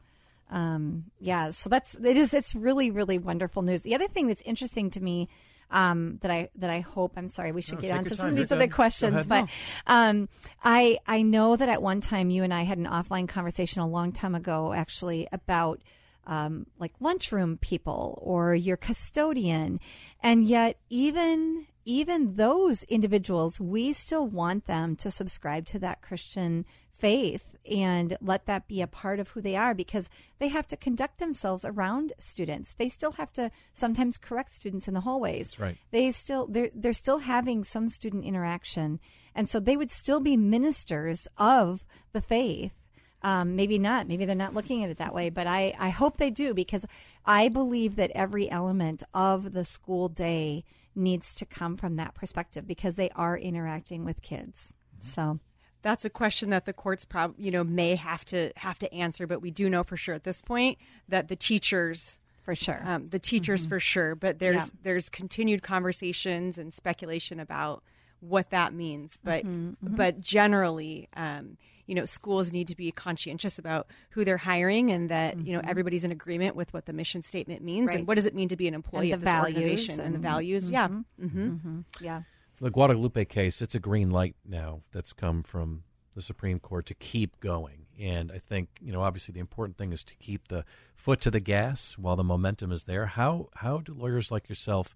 um, 0.51 1.05
yeah, 1.19 1.51
so 1.51 1.69
that's 1.69 1.95
it 1.95 2.17
is 2.17 2.33
it's 2.33 2.55
really 2.55 2.89
really 2.91 3.17
wonderful 3.17 3.61
news. 3.61 3.81
The 3.83 3.95
other 3.95 4.07
thing 4.07 4.27
that's 4.27 4.41
interesting 4.43 4.89
to 4.91 5.01
me 5.01 5.27
um, 5.71 6.17
that 6.21 6.31
I 6.31 6.49
that 6.55 6.69
I 6.69 6.79
hope 6.79 7.13
I'm 7.15 7.29
sorry 7.29 7.51
we 7.51 7.61
should 7.61 7.75
No, 7.75 7.81
get 7.81 7.91
on 7.91 8.05
to 8.05 8.15
some 8.15 8.29
of 8.29 8.35
these 8.35 8.51
other 8.51 8.67
questions, 8.67 9.13
ahead. 9.13 9.27
but 9.29 9.41
No. 9.41 9.47
um, 9.87 10.29
I 10.63 10.97
I 11.07 11.21
know 11.21 11.55
that 11.55 11.69
at 11.69 11.81
one 11.81 12.01
time 12.01 12.29
you 12.29 12.43
and 12.43 12.53
I 12.53 12.63
had 12.63 12.77
an 12.77 12.85
offline 12.87 13.27
conversation 13.27 13.81
a 13.81 13.87
long 13.87 14.11
time 14.11 14.35
ago 14.35 14.73
actually 14.73 15.27
about 15.31 15.81
um, 16.27 16.67
like 16.77 16.93
lunchroom 16.99 17.57
people 17.57 18.19
or 18.21 18.53
your 18.55 18.77
custodian, 18.77 19.79
and 20.21 20.43
yet 20.43 20.77
even 20.89 21.65
even 21.85 22.35
those 22.35 22.83
individuals, 22.83 23.59
we 23.59 23.93
still 23.93 24.27
want 24.27 24.65
them 24.67 24.95
to 24.97 25.09
subscribe 25.09 25.65
to 25.67 25.79
that 25.79 26.01
Christian 26.01 26.65
faith 26.99 27.55
and 27.69 28.17
let 28.21 28.45
that 28.45 28.67
be 28.67 28.81
a 28.81 28.87
part 28.87 29.19
of 29.19 29.29
who 29.29 29.41
they 29.41 29.55
are 29.55 29.73
because 29.73 30.09
they 30.39 30.49
have 30.49 30.67
to 30.67 30.77
conduct 30.77 31.19
themselves 31.19 31.63
around 31.63 32.13
students. 32.19 32.73
They 32.73 32.89
still 32.89 33.13
have 33.13 33.31
to 33.33 33.51
sometimes 33.73 34.17
correct 34.17 34.51
students 34.51 34.87
in 34.87 34.93
the 34.93 35.01
hallways. 35.01 35.51
That's 35.51 35.59
right. 35.59 35.77
They 35.91 36.11
still 36.11 36.47
they're 36.47 36.69
they're 36.73 36.93
still 36.93 37.19
having 37.19 37.63
some 37.63 37.89
student 37.89 38.25
interaction, 38.25 38.99
and 39.33 39.49
so 39.49 39.59
they 39.59 39.77
would 39.77 39.91
still 39.91 40.19
be 40.19 40.35
ministers 40.35 41.27
of 41.37 41.85
the 42.11 42.21
faith. 42.21 42.73
Um, 43.21 43.55
maybe 43.55 43.77
not. 43.77 44.07
Maybe 44.07 44.25
they're 44.25 44.35
not 44.35 44.53
looking 44.53 44.83
at 44.83 44.89
it 44.89 44.97
that 44.97 45.13
way, 45.13 45.29
but 45.29 45.45
I, 45.45 45.75
I 45.77 45.89
hope 45.89 46.15
they 46.15 46.29
do 46.29 46.53
because 46.53 46.85
I 47.25 47.49
believe 47.49 47.97
that 47.97 48.11
every 48.15 48.49
element 48.49 49.03
of 49.13 49.51
the 49.51 49.65
school 49.65 50.07
day 50.07 50.63
needs 50.95 51.35
to 51.35 51.45
come 51.45 51.75
from 51.75 51.95
that 51.95 52.15
perspective 52.15 52.65
because 52.65 52.95
they 52.95 53.09
are 53.11 53.37
interacting 53.37 54.05
with 54.05 54.21
kids. 54.21 54.73
So 54.99 55.41
that's 55.81 56.03
a 56.05 56.09
question 56.09 56.49
that 56.49 56.65
the 56.65 56.73
courts 56.73 57.05
prob 57.05 57.33
you 57.37 57.51
know 57.51 57.63
may 57.63 57.95
have 57.95 58.25
to 58.25 58.51
have 58.57 58.77
to 58.79 58.93
answer 58.93 59.25
but 59.27 59.41
we 59.41 59.51
do 59.51 59.69
know 59.69 59.83
for 59.83 59.95
sure 59.97 60.15
at 60.15 60.23
this 60.23 60.41
point 60.41 60.77
that 61.07 61.27
the 61.27 61.35
teachers 61.35 62.19
for 62.41 62.55
sure. 62.55 62.81
um, 62.85 63.07
the 63.07 63.19
teachers 63.19 63.65
for 63.65 63.79
sure 63.79 64.15
but 64.15 64.39
there's 64.39 64.55
Yeah. 64.55 64.65
there's 64.83 65.09
continued 65.09 65.61
conversations 65.63 66.57
and 66.57 66.73
speculation 66.73 67.39
about 67.39 67.83
what 68.21 68.49
that 68.49 68.73
means 68.73 69.17
but 69.23 69.43
but 69.81 70.19
generally 70.19 71.07
um, 71.15 71.57
you 71.85 71.95
know 71.95 72.03
schools 72.05 72.51
need 72.51 72.67
to 72.67 72.75
be 72.75 72.91
conscientious 72.91 73.57
about 73.57 73.87
who 74.11 74.25
they're 74.25 74.37
hiring 74.37 74.91
and 74.91 75.09
that 75.09 75.39
you 75.39 75.53
know 75.53 75.61
everybody's 75.63 76.03
in 76.03 76.11
agreement 76.11 76.55
with 76.55 76.73
what 76.73 76.85
the 76.85 76.91
mission 76.93 77.21
statement 77.21 77.63
means 77.63 77.87
Right. 77.87 77.99
and 77.99 78.07
what 78.07 78.15
does 78.15 78.25
it 78.25 78.35
mean 78.35 78.49
to 78.49 78.57
be 78.57 78.67
an 78.67 78.73
employee 78.73 79.07
the 79.09 79.13
of 79.13 79.21
this 79.21 79.25
values 79.25 79.55
organization 79.57 79.99
and, 80.01 80.13
the 80.13 80.15
and- 80.15 80.23
values. 80.23 80.69
Yeah. 80.69 80.87
Hmm 80.89 81.79
yeah, 82.01 82.21
The 82.59 82.69
Guadalupe 82.69 83.25
case, 83.25 83.61
it's 83.61 83.75
a 83.75 83.79
green 83.79 84.09
light 84.09 84.35
now 84.45 84.81
that's 84.91 85.13
come 85.13 85.43
from 85.43 85.83
the 86.13 86.21
Supreme 86.21 86.59
Court 86.59 86.85
to 86.87 86.93
keep 86.93 87.39
going. 87.39 87.85
And 87.97 88.31
I 88.31 88.39
think, 88.39 88.69
you 88.81 88.91
know, 88.91 89.01
obviously 89.01 89.33
the 89.33 89.39
important 89.39 89.77
thing 89.77 89.93
is 89.93 90.03
to 90.05 90.15
keep 90.15 90.47
the 90.47 90.65
foot 90.95 91.21
to 91.21 91.31
the 91.31 91.39
gas 91.39 91.97
while 91.97 92.15
the 92.15 92.23
momentum 92.23 92.71
is 92.71 92.83
there. 92.83 93.05
How 93.05 93.49
how 93.55 93.77
do 93.79 93.93
lawyers 93.93 94.31
like 94.31 94.49
yourself 94.49 94.93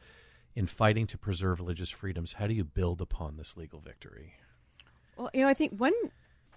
in 0.56 0.66
fighting 0.66 1.08
to 1.08 1.18
preserve 1.18 1.60
religious 1.60 1.90
freedoms, 1.90 2.34
how 2.34 2.48
do 2.48 2.54
you 2.54 2.64
build 2.64 3.02
upon 3.02 3.38
this 3.38 3.58
legal 3.58 3.80
victory? 3.80 4.34
Well, 5.18 5.30
you 5.34 5.42
know, 5.42 5.48
I 5.48 5.54
think 5.54 5.74
one 5.80 5.94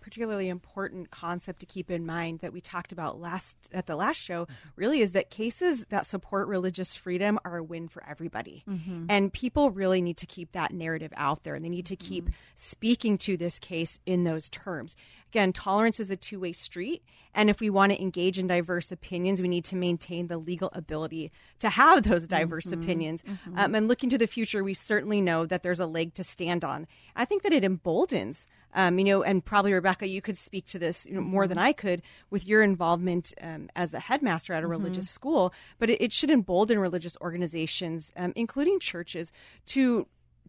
particularly 0.07 0.49
important 0.49 1.11
concept 1.11 1.59
to 1.59 1.67
keep 1.67 1.91
in 1.91 2.07
mind 2.07 2.39
that 2.39 2.53
we 2.53 2.61
talked 2.61 2.93
about 2.93 3.21
last 3.21 3.59
at 3.73 3.87
the 3.87 3.97
last 3.97 4.17
show 4.17 4.47
really 4.77 5.01
is 5.01 5.11
that 5.11 5.31
cases 5.31 5.85
that 5.89 6.07
support 6.07 6.47
religious 6.47 6.95
freedom 6.95 7.41
are 7.45 7.57
a 7.57 7.65
win 7.65 7.89
for 7.89 8.05
everybody. 8.09 8.63
Mm-hmm. 8.69 9.07
And 9.09 9.33
people 9.33 9.73
really 9.73 10.01
need 10.01 10.19
to 10.19 10.27
keep 10.27 10.53
that 10.53 10.73
narrative 10.73 11.13
out 11.17 11.43
there 11.43 11.57
and 11.57 11.65
they 11.65 11.69
need 11.69 11.87
to 11.87 11.97
keep 11.97 12.27
mm-hmm. 12.27 12.35
speaking 12.55 13.19
to 13.19 13.37
this 13.37 13.59
case 13.59 13.99
in 14.07 14.23
those 14.23 14.49
terms. 14.49 14.95
Again, 15.33 15.53
tolerance 15.53 15.99
is 15.99 16.13
a 16.13 16.17
two-way 16.17 16.53
street, 16.53 17.03
and 17.35 17.51
if 17.51 17.61
we 17.61 17.69
want 17.69 17.93
to 17.93 18.01
engage 18.01 18.39
in 18.39 18.47
diverse 18.47 18.93
opinions, 18.93 19.43
we 19.43 19.49
need 19.49 19.65
to 19.67 19.77
maintain 19.77 20.29
the 20.29 20.39
legal 20.39 20.71
ability 20.73 21.33
to 21.59 21.69
have 21.69 22.05
those 22.05 22.29
diverse 22.29 22.67
mm-hmm. 22.67 22.81
opinions. 22.81 23.25
Um, 23.57 23.75
and 23.75 23.89
looking 23.89 24.09
to 24.11 24.19
the 24.19 24.29
future, 24.29 24.63
we 24.63 24.73
certainly 24.73 25.21
know 25.21 25.45
that 25.45 25.65
there's 25.65 25.81
a 25.81 25.85
leg 25.85 26.15
to 26.15 26.23
stand 26.23 26.65
on. 26.65 26.87
I 27.17 27.25
think 27.25 27.43
that 27.43 27.53
it 27.53 27.65
emboldens 27.65 28.47
um, 28.77 28.99
you 28.99 29.05
know, 29.07 29.23
and 29.23 29.45
probably 29.45 29.73
Rebecca, 29.73 30.07
you 30.07 30.23
could 30.23 30.39
speak 30.39 30.67
to 30.67 30.79
this 30.79 31.07
you 31.07 31.15
know, 31.15 31.23
more 31.23 31.49
than 31.49 31.59
I 31.59 31.73
could 31.73 32.03
with 32.31 32.47
your 32.47 32.63
involvement 32.63 33.35
um, 33.41 33.69
as 33.75 33.95
a 33.95 33.99
headmaster 33.99 34.53
at 34.53 34.63
a 34.63 34.67
religious 34.69 35.09
school. 35.11 35.53
But 35.79 35.91
it, 35.91 36.01
it 36.01 36.13
should 36.13 36.31
embolden 36.31 36.79
religious 36.79 37.17
organizations, 37.21 38.13
um, 38.17 38.33
including 38.37 38.79
churches, 38.79 39.33
to 39.67 40.07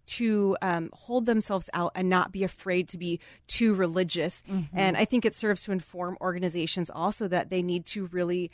to 0.08 0.56
um, 0.62 0.90
hold 0.94 1.26
themselves 1.26 1.70
out 1.74 1.92
and 1.94 2.10
not 2.10 2.32
be 2.32 2.44
afraid 2.44 2.88
to 2.90 2.98
be 2.98 3.20
too 3.48 3.74
religious. 3.74 4.42
And 4.74 4.96
I 4.96 5.04
think 5.04 5.26
it 5.26 5.36
serves 5.36 5.64
to 5.64 5.74
inform 5.74 6.18
organizations 6.22 6.90
also 6.90 7.28
that 7.28 7.50
they 7.50 7.62
need 7.62 7.86
to 7.88 8.06
really 8.08 8.50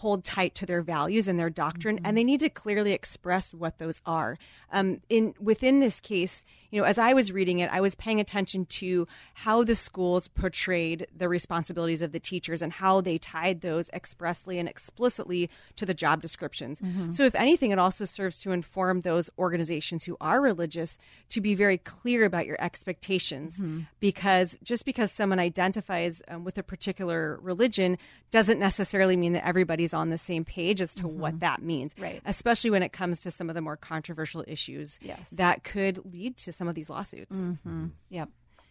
hold 0.00 0.24
tight 0.24 0.54
to 0.54 0.66
their 0.66 0.82
values 0.82 1.26
and 1.26 1.38
their 1.38 1.48
doctrine, 1.48 1.98
and 2.04 2.18
they 2.18 2.24
need 2.24 2.40
to 2.40 2.50
clearly 2.50 2.92
express 2.92 3.54
what 3.54 3.78
those 3.78 4.02
are. 4.04 4.36
Um, 4.70 5.00
in 5.08 5.34
within 5.40 5.80
this 5.80 6.00
case, 6.00 6.44
you 6.70 6.80
know, 6.80 6.86
as 6.86 6.98
I 6.98 7.14
was 7.14 7.32
reading 7.32 7.60
it, 7.60 7.70
I 7.72 7.80
was 7.80 7.94
paying 7.94 8.20
attention 8.20 8.66
to 8.66 9.06
how 9.32 9.64
the 9.64 9.74
schools 9.74 10.28
portrayed 10.28 11.06
the 11.16 11.28
responsibilities 11.28 12.02
of 12.02 12.12
the 12.12 12.20
teachers 12.20 12.60
and 12.60 12.72
how 12.72 13.00
they 13.00 13.16
tied 13.16 13.62
those 13.62 13.88
expressly 13.90 14.58
and 14.58 14.68
explicitly 14.68 15.48
to 15.76 15.86
the 15.86 15.94
job 15.94 16.20
descriptions. 16.20 16.82
So, 17.14 17.24
if 17.24 17.34
anything, 17.34 17.70
it 17.70 17.78
also 17.78 18.04
serves 18.04 18.38
to 18.42 18.50
inform 18.50 19.00
those 19.00 19.30
organizations 19.38 20.04
who 20.04 20.18
are 20.20 20.42
religious 20.42 20.98
to 21.30 21.40
be 21.40 21.54
very 21.54 21.78
clear 21.78 22.26
about 22.26 22.44
your 22.44 22.60
expectations, 22.60 23.62
because 23.98 24.58
just 24.62 24.84
because 24.84 25.10
someone 25.10 25.38
identifies 25.38 26.20
um, 26.28 26.44
with 26.44 26.58
a 26.58 26.62
particular 26.62 27.38
religion 27.40 27.96
doesn't 28.30 28.58
necessarily 28.58 29.16
mean 29.16 29.32
that 29.32 29.46
everybody's 29.46 29.85
on 29.94 30.10
the 30.10 30.18
same 30.18 30.44
page 30.44 30.80
as 30.80 30.94
to 30.96 31.08
what 31.08 31.32
mm-hmm. 31.32 31.38
that 31.40 31.62
means. 31.62 31.94
Right. 31.98 32.20
Especially 32.24 32.70
when 32.70 32.82
it 32.82 32.92
comes 32.92 33.20
to 33.20 33.30
some 33.30 33.48
of 33.48 33.54
the 33.54 33.60
more 33.60 33.76
controversial 33.76 34.44
issues 34.46 34.98
Yes. 35.00 35.30
that 35.30 35.64
could 35.64 36.04
lead 36.12 36.36
to 36.38 36.52
some 36.52 36.68
of 36.68 36.74
these 36.74 36.90
lawsuits. 36.90 37.36
Mm-hmm. 37.36 37.68
Mm-hmm. 37.68 37.86
Yep, 38.10 38.28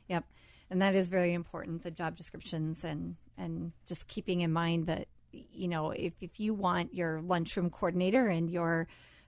yep, 0.08 0.24
and 0.70 0.82
that 0.82 0.96
is 0.96 1.10
very 1.10 1.34
important. 1.34 1.84
The 1.84 1.92
job 1.92 2.16
descriptions 2.16 2.84
and 2.84 3.16
and 3.38 3.72
just 3.86 4.08
keeping 4.08 4.42
in 4.42 4.52
mind 4.52 4.88
that 4.88 5.08
you 5.32 5.68
know 5.68 5.92
if 5.92 6.14
if 6.22 6.40
you 6.40 6.54
want 6.54 6.94
your 6.94 7.22
lunchroom 7.22 7.70
coordinator 7.70 8.28
and 8.28 8.50
your 8.50 8.88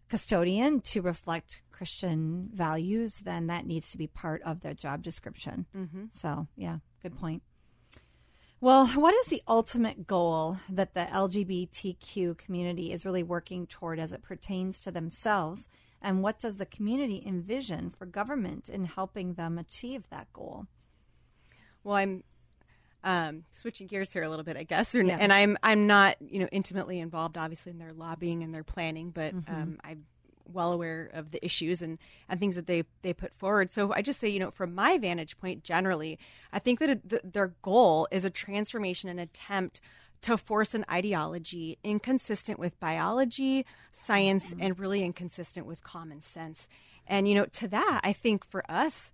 custodian 0.10 0.80
to 0.80 1.02
reflect 1.02 1.62
Christian 1.72 2.50
values, 2.54 3.20
then 3.24 3.48
that 3.48 3.66
needs 3.66 3.92
to 3.92 3.98
be 3.98 4.08
part 4.08 4.42
of 4.44 4.62
their 4.62 4.74
job 4.74 5.04
description. 5.04 5.66
Mm-hmm. 5.76 6.06
So 6.12 6.48
yeah, 6.56 6.78
good 7.02 7.18
point. 7.18 7.44
Well, 8.60 8.88
what 8.88 9.14
is 9.14 9.28
the 9.28 9.44
ultimate 9.48 10.08
goal 10.08 10.58
that 10.70 10.94
the 10.96 11.02
LGBTQ 11.06 12.38
community 12.38 12.92
is 12.92 13.06
really 13.06 13.22
working 13.22 13.68
toward 13.68 14.00
as 14.00 14.12
it 14.12 14.24
pertains 14.24 14.80
to 14.82 14.92
themselves? 14.92 15.70
And 16.02 16.24
what 16.24 16.40
does 16.40 16.58
the 16.58 16.66
community 16.66 17.24
envision 17.26 17.90
for 17.92 18.06
government 18.06 18.68
in 18.70 18.86
helping 18.86 19.36
them 19.36 19.58
achieve 19.60 20.10
that 20.10 20.32
goal? 20.34 20.66
Well, 21.84 21.96
I'm 21.96 22.24
um, 23.04 23.44
switching 23.52 23.88
gears 23.88 24.12
here 24.12 24.24
a 24.24 24.30
little 24.30 24.44
bit, 24.44 24.58
I 24.58 24.64
guess, 24.64 24.96
and, 24.96 25.08
Yeah. 25.08 25.18
and 25.20 25.32
I'm 25.32 25.58
I'm 25.62 25.86
not 25.88 26.18
you 26.20 26.40
know 26.40 26.48
intimately 26.52 27.00
involved, 27.00 27.38
obviously, 27.38 27.72
in 27.72 27.78
their 27.78 27.94
lobbying 27.94 28.44
and 28.44 28.54
their 28.54 28.64
planning, 28.64 29.12
but 29.12 29.36
Mm-hmm. 29.36 29.54
um, 29.56 29.80
I'm 29.84 30.06
well 30.52 30.72
aware 30.72 31.10
of 31.14 31.32
the 31.32 31.44
issues 31.44 31.82
and, 31.82 31.98
and 32.30 32.40
things 32.40 32.56
that 32.56 32.68
they 32.68 32.84
they 33.02 33.14
put 33.14 33.34
forward. 33.34 33.72
So 33.72 33.94
I 33.94 34.02
just 34.02 34.20
say, 34.20 34.30
you 34.30 34.40
know, 34.40 34.52
from 34.52 34.74
my 34.74 34.98
vantage 34.98 35.38
point, 35.38 35.64
generally, 35.64 36.18
I 36.52 36.60
think 36.60 36.80
that 36.80 36.90
it, 36.90 37.10
th 37.10 37.22
their 37.24 37.54
goal 37.62 38.08
is 38.12 38.26
a 38.26 38.30
transformation, 38.30 39.10
an 39.10 39.20
attempt 39.20 39.82
to 40.22 40.38
force 40.38 40.74
an 40.74 40.86
ideology 40.90 41.78
inconsistent 41.84 42.58
with 42.60 42.80
biology, 42.80 43.66
science, 43.92 44.48
mm-hmm. 44.48 44.64
and 44.64 44.80
really 44.80 45.04
inconsistent 45.04 45.66
with 45.66 45.84
common 45.84 46.22
sense. 46.22 46.68
And 47.06 47.28
you 47.28 47.36
know, 47.36 47.46
to 47.46 47.68
that, 47.68 48.02
I 48.04 48.14
think 48.14 48.46
for 48.46 48.64
us 48.70 49.12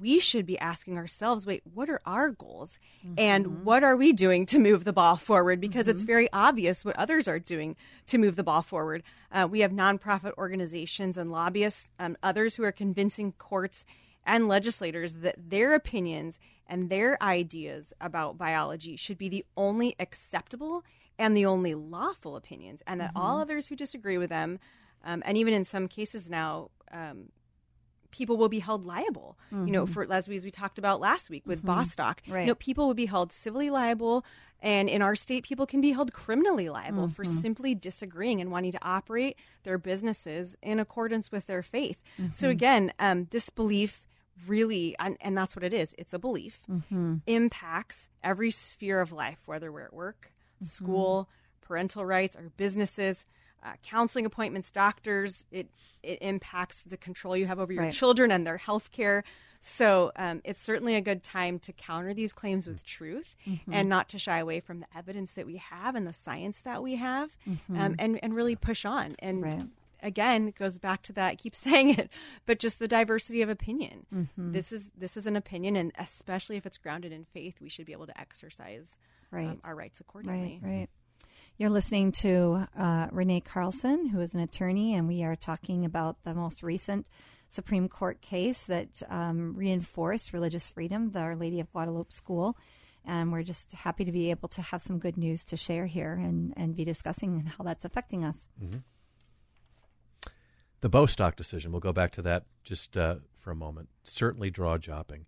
we 0.00 0.18
should 0.18 0.46
be 0.46 0.58
asking 0.58 0.96
ourselves 0.96 1.46
wait 1.46 1.62
what 1.72 1.88
are 1.88 2.00
our 2.04 2.30
goals? 2.30 2.78
And 3.18 3.64
what 3.64 3.84
are 3.84 3.96
we 3.96 4.12
doing 4.12 4.46
to 4.46 4.58
move 4.58 4.84
the 4.84 4.92
ball 4.92 5.16
forward? 5.16 5.60
Because 5.60 5.88
it's 5.88 6.02
very 6.02 6.28
obvious 6.32 6.84
what 6.84 6.96
others 6.96 7.28
are 7.28 7.38
doing 7.38 7.76
to 8.08 8.18
move 8.18 8.36
the 8.36 8.42
ball 8.42 8.62
forward. 8.62 9.02
Uh, 9.32 9.46
we 9.50 9.60
have 9.60 9.70
nonprofit 9.70 10.32
organizations 10.36 11.16
and 11.16 11.30
lobbyists 11.30 11.90
um, 11.98 12.16
others 12.22 12.56
who 12.56 12.64
are 12.64 12.72
convincing 12.72 13.32
courts 13.32 13.84
and 14.24 14.48
legislators 14.48 15.14
that 15.14 15.36
their 15.50 15.74
opinions 15.74 16.38
and 16.66 16.90
their 16.90 17.22
ideas 17.22 17.92
about 18.00 18.36
biology 18.36 18.96
should 18.96 19.18
be 19.18 19.28
the 19.28 19.44
only 19.56 19.94
acceptable 20.00 20.84
and 21.18 21.36
the 21.36 21.46
only 21.46 21.74
lawful 21.74 22.36
opinions 22.36 22.82
and 22.86 23.00
that 23.00 23.12
all 23.14 23.38
others 23.38 23.68
who 23.68 23.76
disagree 23.76 24.18
with 24.18 24.30
them 24.30 24.58
um, 25.04 25.22
and 25.24 25.38
even 25.38 25.54
in 25.54 25.64
some 25.64 25.88
cases 25.88 26.28
now 26.28 26.70
um, 26.92 27.30
people 28.16 28.36
will 28.36 28.48
be 28.48 28.60
held 28.60 28.84
liable. 28.84 29.36
You 29.50 29.72
know, 29.72 29.84
mm-hmm. 29.84 29.92
for 29.92 30.12
as 30.12 30.28
we, 30.28 30.36
as 30.36 30.44
we 30.44 30.50
talked 30.50 30.78
about 30.78 31.00
last 31.00 31.30
week 31.30 31.44
with 31.46 31.58
mm-hmm. 31.58 31.68
Bostock, 31.68 32.22
Right. 32.28 32.42
you 32.42 32.46
know, 32.46 32.54
people 32.54 32.86
would 32.88 32.96
be 32.96 33.06
held 33.06 33.32
civilly 33.32 33.70
liable, 33.70 34.24
and 34.60 34.88
in 34.88 35.02
our 35.02 35.14
state, 35.14 35.44
people 35.44 35.66
can 35.66 35.80
be 35.80 35.92
held 35.92 36.12
criminally 36.12 36.68
liable 36.68 37.08
for 37.08 37.24
mm-hmm. 37.24 37.40
simply 37.40 37.74
disagreeing 37.74 38.40
and 38.40 38.50
wanting 38.50 38.72
to 38.72 38.78
operate 38.82 39.36
their 39.64 39.78
businesses 39.78 40.56
in 40.62 40.80
accordance 40.80 41.30
with 41.30 41.46
their 41.46 41.62
faith. 41.62 42.00
So 42.32 42.48
again, 42.48 42.92
um, 42.98 43.28
this 43.30 43.50
belief 43.50 44.06
really, 44.46 44.96
and, 44.98 45.16
and 45.20 45.36
that's 45.36 45.54
what 45.56 45.64
it 45.64 45.74
is. 45.74 45.94
It's 45.98 46.14
a 46.14 46.18
belief 46.18 46.60
impacts 47.26 48.08
every 48.22 48.50
sphere 48.50 49.00
of 49.00 49.12
life, 49.12 49.38
whether 49.46 49.70
we're 49.70 49.84
at 49.84 49.94
work, 49.94 50.32
school. 50.62 51.28
parental 51.66 52.04
rights, 52.06 52.36
our 52.36 52.50
businesses, 52.56 53.24
uh, 53.66 53.72
counseling 53.82 54.24
appointments, 54.26 54.70
doctors. 54.70 55.46
It 55.50 55.68
it 56.02 56.18
impacts 56.22 56.82
the 56.82 56.96
control 56.96 57.36
you 57.36 57.46
have 57.46 57.58
over 57.58 57.72
your 57.72 57.82
Right. 57.84 57.92
children 57.92 58.30
and 58.30 58.46
their 58.46 58.58
health 58.58 58.92
care. 58.92 59.24
So 59.60 60.12
um, 60.14 60.40
it's 60.44 60.60
certainly 60.60 60.94
a 60.94 61.00
good 61.00 61.24
time 61.24 61.58
to 61.60 61.72
counter 61.72 62.14
these 62.14 62.32
claims 62.32 62.66
with 62.68 62.84
truth 62.84 63.34
Mm-hmm. 63.46 63.72
and 63.72 63.88
not 63.88 64.08
to 64.10 64.18
shy 64.18 64.38
away 64.38 64.60
from 64.60 64.80
the 64.80 64.86
evidence 64.96 65.32
that 65.32 65.46
we 65.46 65.56
have 65.56 65.96
and 65.96 66.06
the 66.06 66.12
science 66.12 66.60
that 66.60 66.82
we 66.82 66.96
have, 66.96 67.36
Mm-hmm. 67.48 67.76
um, 67.80 67.94
and 67.98 68.22
and 68.22 68.34
really 68.36 68.54
push 68.54 68.84
on. 68.84 69.16
And 69.18 69.42
Right. 69.42 69.62
again, 70.02 70.48
it 70.48 70.54
goes 70.54 70.78
back 70.78 71.02
to 71.04 71.12
that. 71.14 71.28
I 71.28 71.34
keep 71.34 71.54
saying 71.66 71.90
it, 71.98 72.08
but 72.44 72.60
just 72.60 72.78
the 72.78 72.86
diversity 72.88 73.42
of 73.42 73.48
opinion. 73.48 74.06
Mm-hmm. 74.14 74.52
This 74.52 74.70
is 74.70 74.90
this 74.96 75.16
is 75.16 75.26
an 75.26 75.34
opinion, 75.34 75.74
and 75.74 75.90
especially 75.98 76.56
if 76.56 76.66
it's 76.66 76.78
grounded 76.78 77.10
in 77.10 77.24
faith, 77.24 77.56
we 77.60 77.68
should 77.70 77.86
be 77.86 77.92
able 77.92 78.06
to 78.06 78.20
exercise 78.20 78.98
um, 79.32 79.60
our 79.64 79.74
rights 79.74 79.98
accordingly. 80.00 80.60
Right, 80.62 80.70
right. 80.78 80.88
You're 81.58 81.70
listening 81.70 82.12
to 82.12 82.68
uh, 82.78 83.06
Renee 83.10 83.40
Carlson, 83.40 84.08
who 84.08 84.20
is 84.20 84.34
an 84.34 84.40
attorney, 84.40 84.94
and 84.94 85.08
we 85.08 85.22
are 85.22 85.34
talking 85.34 85.86
about 85.86 86.22
the 86.22 86.34
most 86.34 86.62
recent 86.62 87.06
Supreme 87.48 87.88
Court 87.88 88.20
case 88.20 88.66
that 88.66 89.02
um, 89.08 89.54
reinforced 89.56 90.34
religious 90.34 90.68
freedom, 90.68 91.12
the 91.12 91.20
Our 91.20 91.34
Lady 91.34 91.58
of 91.58 91.72
Guadalupe 91.72 92.10
School. 92.10 92.58
And 93.06 93.32
we're 93.32 93.42
just 93.42 93.72
happy 93.72 94.04
to 94.04 94.12
be 94.12 94.30
able 94.30 94.50
to 94.50 94.60
have 94.60 94.82
some 94.82 94.98
good 94.98 95.16
news 95.16 95.46
to 95.46 95.56
share 95.56 95.86
here 95.86 96.12
and, 96.12 96.52
and 96.58 96.76
be 96.76 96.84
discussing 96.84 97.46
how 97.56 97.64
that's 97.64 97.86
affecting 97.86 98.22
us. 98.22 98.50
The 100.82 100.90
Bostock 100.90 101.36
decision, 101.36 101.72
we'll 101.72 101.80
go 101.80 101.94
back 101.94 102.12
to 102.12 102.22
that 102.22 102.44
just 102.64 102.98
uh, 102.98 103.16
for 103.38 103.50
a 103.50 103.56
moment. 103.56 103.88
Certainly 104.04 104.50
draw 104.50 104.76
jobbing. 104.76 105.24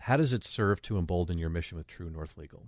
How 0.00 0.16
does 0.16 0.32
it 0.32 0.42
serve 0.42 0.82
to 0.82 0.98
embolden 0.98 1.38
your 1.38 1.48
mission 1.48 1.78
with 1.78 1.86
True 1.86 2.10
North 2.10 2.36
Legal? 2.36 2.66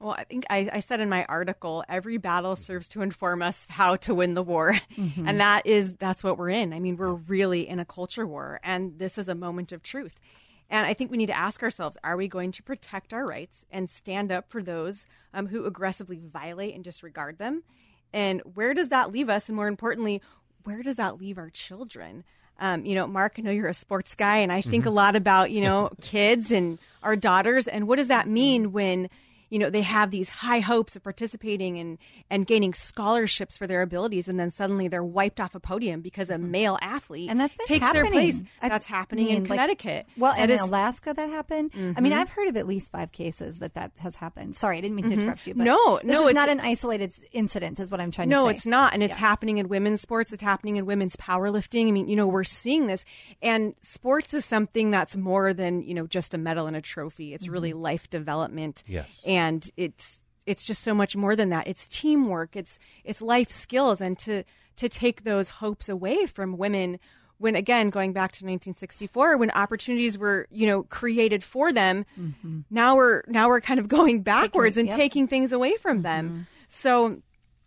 Well, 0.00 0.12
I 0.12 0.24
think 0.24 0.44
I, 0.48 0.68
I 0.72 0.78
said 0.78 1.00
in 1.00 1.08
my 1.08 1.24
article, 1.24 1.84
every 1.88 2.18
battle 2.18 2.54
serves 2.54 2.86
to 2.88 3.02
inform 3.02 3.42
us 3.42 3.66
how 3.68 3.96
to 3.96 4.14
win 4.14 4.34
the 4.34 4.44
war, 4.44 4.78
and 4.96 5.40
that 5.40 5.66
is 5.66 5.96
that's 5.96 6.22
what 6.22 6.38
we're 6.38 6.50
in. 6.50 6.72
I 6.72 6.78
mean, 6.78 6.96
we're 6.96 7.14
really 7.14 7.68
in 7.68 7.80
a 7.80 7.84
culture 7.84 8.26
war, 8.26 8.60
and 8.62 8.98
this 8.98 9.18
is 9.18 9.28
a 9.28 9.34
moment 9.34 9.72
of 9.72 9.82
truth. 9.82 10.20
And 10.70 10.86
I 10.86 10.94
think 10.94 11.10
we 11.10 11.16
need 11.16 11.26
to 11.26 11.36
ask 11.36 11.64
ourselves: 11.64 11.96
Are 12.04 12.16
we 12.16 12.28
going 12.28 12.52
to 12.52 12.62
protect 12.62 13.12
our 13.12 13.26
rights 13.26 13.66
and 13.72 13.90
stand 13.90 14.30
up 14.30 14.48
for 14.48 14.62
those 14.62 15.06
um, 15.34 15.48
who 15.48 15.64
aggressively 15.64 16.20
violate 16.22 16.76
and 16.76 16.84
disregard 16.84 17.38
them? 17.38 17.64
And 18.12 18.40
where 18.54 18.74
does 18.74 18.90
that 18.90 19.10
leave 19.10 19.28
us? 19.28 19.48
And 19.48 19.56
more 19.56 19.68
importantly, 19.68 20.22
where 20.62 20.82
does 20.82 20.96
that 20.96 21.18
leave 21.18 21.38
our 21.38 21.50
children? 21.50 22.22
Um, 22.60 22.84
you 22.84 22.94
know, 22.94 23.06
Mark, 23.06 23.34
I 23.38 23.42
know 23.42 23.50
you're 23.50 23.68
a 23.68 23.74
sports 23.74 24.14
guy, 24.14 24.38
and 24.38 24.52
I 24.52 24.62
think 24.62 24.86
a 24.86 24.90
lot 24.90 25.16
about 25.16 25.50
you 25.50 25.60
know 25.60 25.90
kids 26.00 26.52
and 26.52 26.78
our 27.02 27.16
daughters, 27.16 27.66
and 27.66 27.88
what 27.88 27.96
does 27.96 28.08
that 28.08 28.28
mean 28.28 28.70
when 28.70 29.08
you 29.50 29.58
know 29.58 29.70
they 29.70 29.82
have 29.82 30.10
these 30.10 30.28
high 30.28 30.60
hopes 30.60 30.96
of 30.96 31.02
participating 31.02 31.78
and 31.78 31.98
and 32.30 32.46
gaining 32.46 32.74
scholarships 32.74 33.56
for 33.56 33.66
their 33.66 33.82
abilities, 33.82 34.28
and 34.28 34.38
then 34.38 34.50
suddenly 34.50 34.88
they're 34.88 35.04
wiped 35.04 35.40
off 35.40 35.54
a 35.54 35.60
podium 35.60 36.00
because 36.00 36.30
a 36.30 36.34
mm-hmm. 36.34 36.50
male 36.50 36.78
athlete 36.80 37.30
And 37.30 37.40
that's 37.40 37.56
takes 37.66 37.84
happening. 37.84 38.02
their 38.04 38.12
place. 38.12 38.42
I 38.62 38.68
That's 38.68 38.86
happening 38.86 39.26
mean, 39.26 39.36
in 39.36 39.42
like- 39.44 39.50
Connecticut. 39.50 40.06
Well, 40.16 40.32
That 40.34 40.42
and 40.42 40.50
in 40.50 40.56
is- 40.56 40.62
Mm-hmm. 40.62 40.68
Alaska 40.68 41.14
that 41.14 41.28
happened. 41.30 41.70
I 41.74 41.78
mean, 41.78 41.94
mm-hmm. 41.94 42.12
I've 42.20 42.28
heard 42.28 42.48
of 42.48 42.56
at 42.56 42.66
least 42.66 42.90
five 42.90 43.12
cases 43.12 43.58
that 43.60 43.74
that 43.74 43.92
has 43.98 44.16
happened. 44.16 44.56
Sorry, 44.56 44.78
I 44.78 44.80
didn't 44.80 44.96
mean 44.96 45.06
to 45.06 45.12
mm-hmm. 45.12 45.20
interrupt 45.22 45.46
you. 45.46 45.54
But 45.54 45.64
No, 45.64 45.96
this 45.96 46.04
no, 46.04 46.12
is 46.24 46.30
it's- 46.30 46.34
not 46.34 46.48
an 46.48 46.60
isolated 46.60 47.14
incident, 47.32 47.80
is 47.80 47.90
what 47.90 48.00
I'm 48.00 48.10
trying 48.10 48.28
to 48.30 48.34
say. 48.36 48.42
No, 48.42 48.48
it's 48.48 48.66
not. 48.66 48.92
And 48.94 49.02
it's 49.02 49.16
happening 49.16 49.58
in 49.58 49.68
women's 49.68 50.00
sports. 50.00 50.32
It's 50.32 50.42
happening 50.42 50.76
in 50.76 50.84
women's 50.86 51.16
powerlifting. 51.16 51.88
I 51.88 51.90
mean, 51.92 52.08
you 52.08 52.16
know, 52.16 52.26
we're 52.26 52.44
seeing 52.44 52.86
this. 52.86 53.04
And 53.40 53.74
sports 53.80 54.34
is 54.34 54.44
something 54.44 54.90
that's 54.90 55.16
more 55.16 55.54
than, 55.54 55.82
you 55.82 55.94
know, 55.94 56.06
just 56.06 56.34
a 56.34 56.38
medal 56.38 56.66
and 56.66 56.76
a 56.76 56.80
trophy. 56.82 57.32
It's 57.34 57.48
really 57.48 57.72
life 57.72 58.10
development. 58.10 58.82
Yes. 58.86 59.22
And 59.26 59.37
it's 59.76 60.24
it's 60.46 60.66
just 60.66 60.82
so 60.82 60.94
much 60.94 61.16
more 61.16 61.36
than 61.36 61.50
that. 61.50 61.66
It's 61.66 61.86
teamwork. 61.86 62.56
It's 62.56 62.78
it's 63.04 63.20
life 63.20 63.50
skills 63.50 64.00
and 64.00 64.18
to 64.20 64.44
to 64.76 64.88
take 64.88 65.24
those 65.24 65.48
hopes 65.48 65.88
away 65.88 66.26
from 66.26 66.56
women 66.56 66.98
when 67.38 67.54
again 67.54 67.90
going 67.90 68.12
back 68.12 68.32
to 68.32 68.44
1964 68.44 69.36
when 69.36 69.50
opportunities 69.52 70.18
were 70.18 70.46
you 70.50 70.66
know 70.66 70.82
created 70.84 71.44
for 71.44 71.72
them 71.72 72.04
mm-hmm. 72.18 72.60
now 72.68 72.96
we're 72.96 73.22
now 73.28 73.46
we're 73.46 73.60
kind 73.60 73.78
of 73.78 73.86
going 73.98 74.22
backwards 74.22 74.76
and 74.76 74.88
yep. 74.88 74.96
taking 74.96 75.28
things 75.28 75.52
away 75.52 75.76
from 75.76 76.02
them 76.02 76.28
mm-hmm. 76.28 76.40
so 76.66 77.22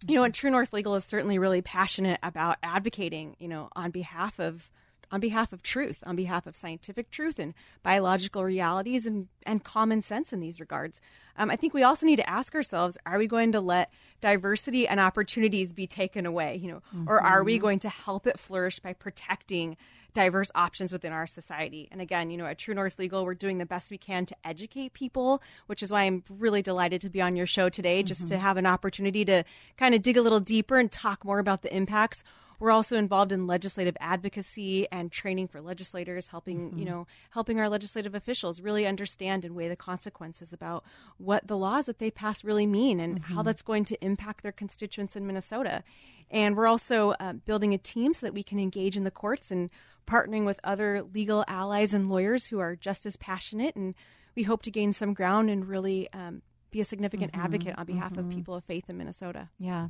you 0.07 0.15
know, 0.15 0.23
and 0.23 0.33
True 0.33 0.49
North 0.49 0.73
Legal 0.73 0.95
is 0.95 1.05
certainly 1.05 1.37
really 1.37 1.61
passionate 1.61 2.19
about 2.23 2.57
advocating, 2.63 3.35
you 3.39 3.47
know, 3.47 3.69
on 3.75 3.91
behalf 3.91 4.39
of 4.39 4.69
on 5.11 5.19
behalf 5.19 5.51
of 5.51 5.61
truth, 5.61 5.99
on 6.05 6.15
behalf 6.15 6.47
of 6.47 6.55
scientific 6.55 7.09
truth 7.09 7.39
and 7.39 7.53
biological 7.83 8.43
realities 8.43 9.05
and, 9.05 9.27
and 9.45 9.63
common 9.63 10.01
sense 10.01 10.31
in 10.31 10.39
these 10.39 10.59
regards. 10.59 11.01
Um, 11.37 11.49
I 11.49 11.55
think 11.55 11.73
we 11.73 11.83
also 11.83 12.05
need 12.05 12.17
to 12.17 12.29
ask 12.29 12.55
ourselves: 12.55 12.97
Are 13.05 13.17
we 13.17 13.27
going 13.27 13.51
to 13.51 13.61
let 13.61 13.93
diversity 14.21 14.87
and 14.87 14.99
opportunities 14.99 15.73
be 15.73 15.87
taken 15.87 16.25
away? 16.25 16.55
You 16.55 16.71
know, 16.71 17.05
or 17.07 17.21
are 17.21 17.43
we 17.43 17.59
going 17.59 17.79
to 17.79 17.89
help 17.89 18.27
it 18.27 18.39
flourish 18.39 18.79
by 18.79 18.93
protecting 18.93 19.77
diverse 20.13 20.51
options 20.55 20.91
within 20.91 21.13
our 21.13 21.27
society. 21.27 21.87
And 21.91 22.01
again, 22.01 22.29
you 22.29 22.37
know, 22.37 22.45
at 22.45 22.57
True 22.57 22.73
North 22.73 22.99
Legal, 22.99 23.23
we're 23.23 23.33
doing 23.33 23.57
the 23.57 23.65
best 23.65 23.91
we 23.91 23.97
can 23.97 24.25
to 24.25 24.35
educate 24.43 24.93
people, 24.93 25.41
which 25.67 25.81
is 25.81 25.91
why 25.91 26.03
I'm 26.03 26.23
really 26.29 26.61
delighted 26.61 27.01
to 27.01 27.09
be 27.09 27.21
on 27.21 27.35
your 27.35 27.45
show 27.45 27.69
today, 27.69 28.03
just 28.03 28.27
to 28.27 28.37
have 28.37 28.57
an 28.57 28.65
opportunity 28.65 29.23
to 29.25 29.43
kind 29.77 29.95
of 29.95 30.01
dig 30.01 30.17
a 30.17 30.21
little 30.21 30.39
deeper 30.39 30.77
and 30.77 30.91
talk 30.91 31.23
more 31.23 31.39
about 31.39 31.61
the 31.61 31.73
impacts. 31.73 32.23
We're 32.61 32.71
also 32.71 32.95
involved 32.95 33.31
in 33.31 33.47
legislative 33.47 33.97
advocacy 33.99 34.87
and 34.91 35.11
training 35.11 35.47
for 35.47 35.59
legislators, 35.61 36.27
helping 36.27 36.77
you 36.77 36.85
know 36.85 37.07
helping 37.31 37.59
our 37.59 37.67
legislative 37.67 38.13
officials 38.13 38.61
really 38.61 38.85
understand 38.85 39.43
and 39.43 39.55
weigh 39.55 39.67
the 39.67 39.75
consequences 39.75 40.53
about 40.53 40.83
what 41.17 41.47
the 41.47 41.57
laws 41.57 41.87
that 41.87 41.97
they 41.97 42.11
pass 42.11 42.43
really 42.43 42.67
mean 42.67 42.99
and 42.99 43.23
how 43.23 43.41
that's 43.41 43.63
going 43.63 43.83
to 43.85 44.05
impact 44.05 44.43
their 44.43 44.51
constituents 44.51 45.15
in 45.15 45.25
Minnesota. 45.25 45.83
And 46.29 46.55
we're 46.55 46.67
also 46.67 47.15
uh, 47.19 47.33
building 47.33 47.73
a 47.73 47.79
team 47.79 48.13
so 48.13 48.27
that 48.27 48.33
we 48.33 48.43
can 48.43 48.59
engage 48.59 48.95
in 48.95 49.05
the 49.05 49.11
courts 49.11 49.49
and 49.49 49.71
partnering 50.07 50.45
with 50.45 50.59
other 50.63 51.03
legal 51.13 51.43
allies 51.47 51.95
and 51.95 52.09
lawyers 52.09 52.45
who 52.45 52.59
are 52.59 52.75
just 52.75 53.07
as 53.07 53.17
passionate. 53.17 53.75
And 53.75 53.95
we 54.35 54.43
hope 54.43 54.61
to 54.63 54.71
gain 54.71 54.93
some 54.93 55.15
ground 55.15 55.49
and 55.49 55.67
really 55.67 56.09
um, 56.13 56.43
be 56.69 56.79
a 56.79 56.85
significant 56.85 57.31
advocate 57.33 57.75
on 57.77 57.85
behalf 57.85 58.17
of 58.17 58.29
people 58.29 58.53
of 58.53 58.63
faith 58.63 58.87
in 58.87 58.97
Minnesota. 58.97 59.49
Yeah. 59.59 59.89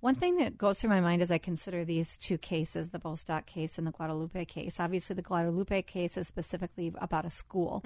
One 0.00 0.14
thing 0.14 0.38
that 0.38 0.56
goes 0.56 0.80
through 0.80 0.90
my 0.90 1.00
mind 1.02 1.20
as 1.20 1.30
I 1.30 1.36
consider 1.36 1.84
these 1.84 2.16
two 2.16 2.38
cases, 2.38 2.88
the 2.88 2.98
Bostock 2.98 3.44
case 3.44 3.76
and 3.76 3.86
the 3.86 3.90
Guadalupe 3.90 4.46
case, 4.46 4.80
obviously 4.80 5.14
the 5.14 5.22
Guadalupe 5.22 5.82
case 5.82 6.16
is 6.16 6.26
specifically 6.26 6.90
about 6.98 7.26
a 7.26 7.30
school. 7.30 7.82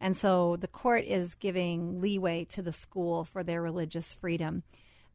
And 0.00 0.16
so 0.16 0.56
the 0.56 0.68
court 0.68 1.04
is 1.04 1.34
giving 1.34 2.00
leeway 2.00 2.44
to 2.50 2.62
the 2.62 2.72
school 2.72 3.24
for 3.24 3.42
their 3.42 3.60
religious 3.60 4.14
freedom. 4.14 4.62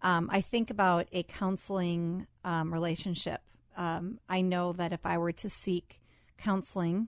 Um, 0.01 0.29
I 0.31 0.41
think 0.41 0.69
about 0.69 1.07
a 1.13 1.23
counseling 1.23 2.27
um, 2.43 2.73
relationship. 2.73 3.39
Um, 3.77 4.19
I 4.27 4.41
know 4.41 4.73
that 4.73 4.91
if 4.91 5.05
I 5.05 5.17
were 5.17 5.31
to 5.31 5.49
seek 5.49 6.01
counseling, 6.37 7.07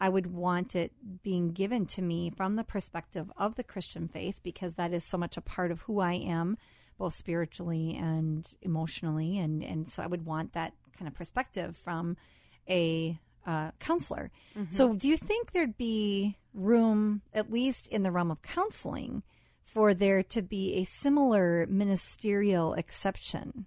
I 0.00 0.08
would 0.08 0.34
want 0.34 0.74
it 0.74 0.92
being 1.22 1.52
given 1.52 1.86
to 1.86 2.02
me 2.02 2.28
from 2.28 2.56
the 2.56 2.64
perspective 2.64 3.30
of 3.36 3.54
the 3.54 3.64
Christian 3.64 4.08
faith 4.08 4.40
because 4.42 4.74
that 4.74 4.92
is 4.92 5.04
so 5.04 5.16
much 5.16 5.36
a 5.36 5.40
part 5.40 5.70
of 5.70 5.82
who 5.82 6.00
I 6.00 6.14
am, 6.14 6.58
both 7.02 7.14
spiritually 7.14 7.98
and 8.00 8.54
emotionally. 8.62 9.36
And, 9.36 9.64
and 9.64 9.90
so 9.90 10.04
I 10.04 10.06
would 10.06 10.24
want 10.24 10.52
that 10.52 10.72
kind 10.96 11.08
of 11.08 11.14
perspective 11.14 11.76
from 11.76 12.16
a 12.70 13.18
uh, 13.44 13.72
counselor. 13.80 14.30
So, 14.70 14.94
do 14.94 15.08
you 15.08 15.16
think 15.16 15.50
there'd 15.50 15.76
be 15.76 16.38
room, 16.54 17.22
at 17.34 17.50
least 17.50 17.88
in 17.88 18.04
the 18.04 18.12
realm 18.12 18.30
of 18.30 18.40
counseling, 18.40 19.24
for 19.64 19.94
there 19.94 20.22
to 20.22 20.42
be 20.42 20.74
a 20.74 20.84
similar 20.84 21.66
ministerial 21.68 22.74
exception? 22.74 23.66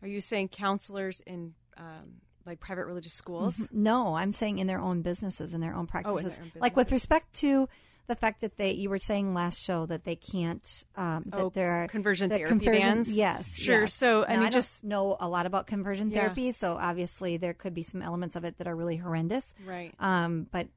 Are 0.00 0.06
you 0.06 0.20
saying 0.20 0.50
counselors 0.50 1.20
in 1.26 1.54
um, 1.76 2.20
like 2.46 2.60
private 2.60 2.86
religious 2.86 3.14
schools? 3.14 3.66
No, 3.72 4.14
I'm 4.14 4.30
saying 4.30 4.58
in 4.58 4.68
their 4.68 4.80
own 4.80 5.02
businesses, 5.02 5.54
in 5.54 5.60
their 5.60 5.74
own 5.74 5.88
practices. 5.88 6.38
own 6.38 6.52
Like 6.60 6.76
with 6.76 6.92
respect 6.92 7.32
to 7.40 7.68
the 8.10 8.16
fact 8.16 8.40
that 8.42 8.56
they, 8.58 8.72
you 8.72 8.90
were 8.90 8.98
saying 8.98 9.32
last 9.34 9.62
show 9.62 9.86
that 9.86 10.04
they 10.04 10.16
can't, 10.16 10.84
um, 10.96 11.24
that 11.26 11.40
Oh, 11.40 11.50
there 11.54 11.70
are 11.84 11.88
conversion 11.88 12.28
therapy 12.28 12.48
conversion- 12.48 12.80
bans? 12.96 13.08
Yes, 13.10 13.56
Sure, 13.56 13.82
yes. 13.82 13.94
so, 13.94 14.24
I 14.26 14.32
Now, 14.34 14.38
mean, 14.40 14.46
I 14.48 14.50
just- 14.50 14.84
know 14.84 15.16
a 15.20 15.28
lot 15.28 15.46
about 15.46 15.66
conversion 15.66 16.10
Yeah. 16.10 16.20
therapy, 16.20 16.52
so 16.52 16.74
obviously 16.74 17.36
there 17.36 17.54
could 17.54 17.72
be 17.72 17.82
some 17.82 18.02
elements 18.02 18.36
of 18.36 18.44
it 18.44 18.58
that 18.58 18.66
are 18.66 18.76
really 18.76 18.96
horrendous. 18.96 19.54
Right. 19.64 19.94
Um, 19.98 20.46
but 20.50 20.68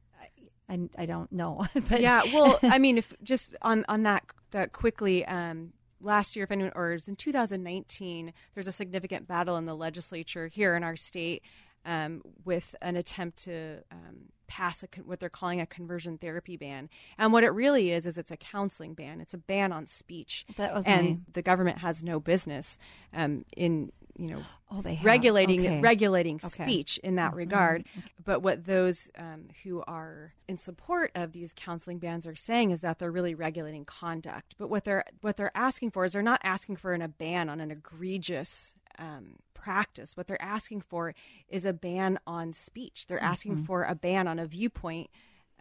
I, 0.70 0.80
I, 0.98 1.06
don't 1.06 1.32
know. 1.32 1.66
but 1.90 2.00
yeah 2.00 2.22
well 2.34 2.58
i 2.64 2.80
mean 2.80 2.98
if 2.98 3.14
just 3.22 3.54
on 3.62 3.84
on 3.90 4.04
that 4.04 4.24
that 4.52 4.72
quickly 4.72 5.26
um 5.26 5.74
last 6.00 6.36
year 6.36 6.44
if 6.44 6.52
anyone 6.52 6.72
or 6.76 6.94
in 7.06 7.16
2019 7.18 8.34
there's 8.54 8.66
a 8.68 8.72
significant 8.72 9.28
battle 9.28 9.58
in 9.58 9.66
the 9.66 9.76
legislature 9.76 10.48
here 10.48 10.76
in 10.76 10.84
our 10.84 10.96
state 10.96 11.44
um, 11.86 12.22
with 12.46 12.76
an 12.82 12.96
attempt 12.96 13.44
to 13.44 13.80
um, 13.92 14.30
pass 14.48 14.84
a, 14.84 14.88
con- 14.88 15.06
what 15.08 15.20
they're 15.20 15.30
calling 15.30 15.60
a 15.60 15.66
conversion 15.66 16.18
therapy 16.18 16.56
ban. 16.58 16.90
And 17.18 17.34
what 17.34 17.44
it 17.44 17.50
really 17.50 17.92
is 17.92 18.06
is 18.06 18.18
it's 18.18 18.30
a 18.32 18.38
counseling 18.38 18.94
ban. 18.94 19.20
It's 19.20 19.34
a 19.34 19.38
ban 19.38 19.72
on 19.72 19.86
speech. 19.88 20.46
That 20.58 20.74
was 20.74 20.86
and 20.86 21.08
my- 21.10 21.18
the 21.34 21.42
government 21.42 21.80
has 21.80 22.04
no 22.04 22.20
business 22.20 22.78
um, 23.14 23.46
in 23.58 23.92
you 24.16 24.28
know 24.28 24.44
Oh, 24.70 24.82
they 24.84 24.94
have. 24.96 25.06
regulating 25.06 25.62
Okay. 25.62 25.82
regulating 25.82 26.36
Okay. 26.36 26.48
Mm-hmm. 26.48 26.64
speech 26.64 26.98
in 27.04 27.16
that 27.16 27.34
regard. 27.36 27.86
But 28.24 28.42
what 28.42 28.66
those 28.66 29.10
um, 29.18 29.46
who 29.64 29.84
are 29.88 30.34
in 30.48 30.58
support 30.60 31.12
of 31.16 31.32
these 31.32 31.52
counseling 31.56 31.98
bans 32.00 32.28
are 32.28 32.36
saying 32.36 32.70
is 32.72 32.82
that 32.82 33.00
they're 33.00 33.12
really 33.12 33.34
regulating 33.34 33.86
conduct. 33.86 34.56
But 34.60 34.70
what 34.70 34.84
they're 34.84 35.06
what 35.22 35.38
they're 35.38 35.56
asking 35.56 35.92
for 35.92 36.06
is 36.06 36.14
they're 36.14 36.22
not 36.22 36.42
asking 36.44 36.76
for 36.78 36.94
an, 36.94 37.02
a 37.02 37.08
ban 37.08 37.50
on 37.50 37.60
an 37.60 37.72
egregious 37.72 38.76
um, 39.00 39.38
practice. 39.64 40.16
What 40.18 40.28
they're 40.28 40.42
asking 40.42 40.82
for 40.82 41.14
is 41.48 41.64
a 41.66 41.74
ban 41.74 42.20
on 42.28 42.54
speech. 42.54 43.06
They're 43.08 43.24
asking 43.24 43.54
Mm-hmm. 43.56 43.66
for 43.66 43.84
a 43.84 43.96
ban 43.96 44.28
on 44.28 44.40
a 44.40 44.46
viewpoint. 44.46 45.10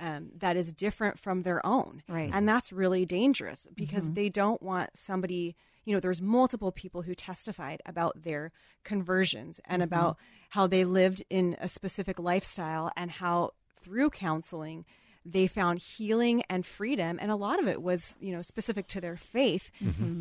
Um, 0.00 0.30
that 0.38 0.56
is 0.56 0.72
different 0.72 1.18
from 1.18 1.42
their 1.42 1.64
own. 1.64 2.02
Right. 2.08 2.30
And 2.32 2.48
that's 2.48 2.72
really 2.72 3.04
dangerous 3.06 3.68
because 3.74 4.10
they 4.12 4.28
don't 4.30 4.60
want 4.60 4.90
somebody, 4.94 5.54
you 5.84 5.94
know, 5.94 6.00
there's 6.00 6.20
multiple 6.20 6.72
people 6.72 7.02
who 7.02 7.14
testified 7.14 7.80
about 7.86 8.22
their 8.22 8.50
conversions 8.82 9.60
and 9.64 9.82
about 9.82 10.16
how 10.50 10.66
they 10.66 10.84
lived 10.84 11.22
in 11.30 11.56
a 11.60 11.68
specific 11.68 12.18
lifestyle 12.18 12.90
and 12.96 13.10
how 13.12 13.50
through 13.82 14.10
counseling 14.10 14.84
they 15.24 15.46
found 15.46 15.78
healing 15.78 16.42
and 16.48 16.66
freedom 16.66 17.18
and 17.20 17.30
a 17.30 17.36
lot 17.36 17.60
of 17.60 17.68
it 17.68 17.82
was 17.82 18.16
you 18.20 18.32
know 18.32 18.42
specific 18.42 18.86
to 18.88 19.00
their 19.00 19.16
faith 19.16 19.70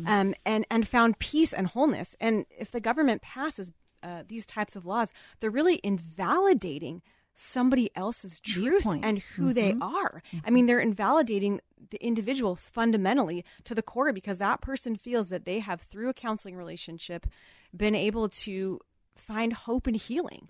um, 0.06 0.34
and 0.44 0.64
and 0.70 0.86
found 0.86 1.18
peace 1.18 1.52
and 1.52 1.68
wholeness. 1.68 2.14
And 2.20 2.46
if 2.50 2.70
the 2.70 2.80
government 2.80 3.22
passes 3.22 3.72
uh, 4.02 4.22
these 4.26 4.46
types 4.46 4.76
of 4.76 4.86
laws 4.86 5.12
they're 5.40 5.50
really 5.50 5.80
invalidating 5.82 7.02
somebody 7.34 7.90
else's 7.96 8.40
truth 8.40 8.82
Viewpoint. 8.82 9.04
and 9.04 9.18
who 9.36 9.52
they 9.52 9.74
are. 9.80 10.22
I 10.44 10.50
mean 10.50 10.66
they're 10.66 10.80
invalidating 10.80 11.60
the 11.90 12.04
individual 12.04 12.54
fundamentally 12.54 13.44
to 13.64 13.74
the 13.74 13.82
core 13.82 14.12
because 14.12 14.38
that 14.38 14.60
person 14.60 14.96
feels 14.96 15.28
that 15.30 15.44
they 15.44 15.58
have 15.58 15.82
through 15.82 16.08
a 16.08 16.14
counseling 16.14 16.56
relationship 16.56 17.26
been 17.74 17.94
able 17.94 18.28
to 18.28 18.80
find 19.26 19.52
hope 19.52 19.86
and 19.86 19.96
healing. 19.96 20.46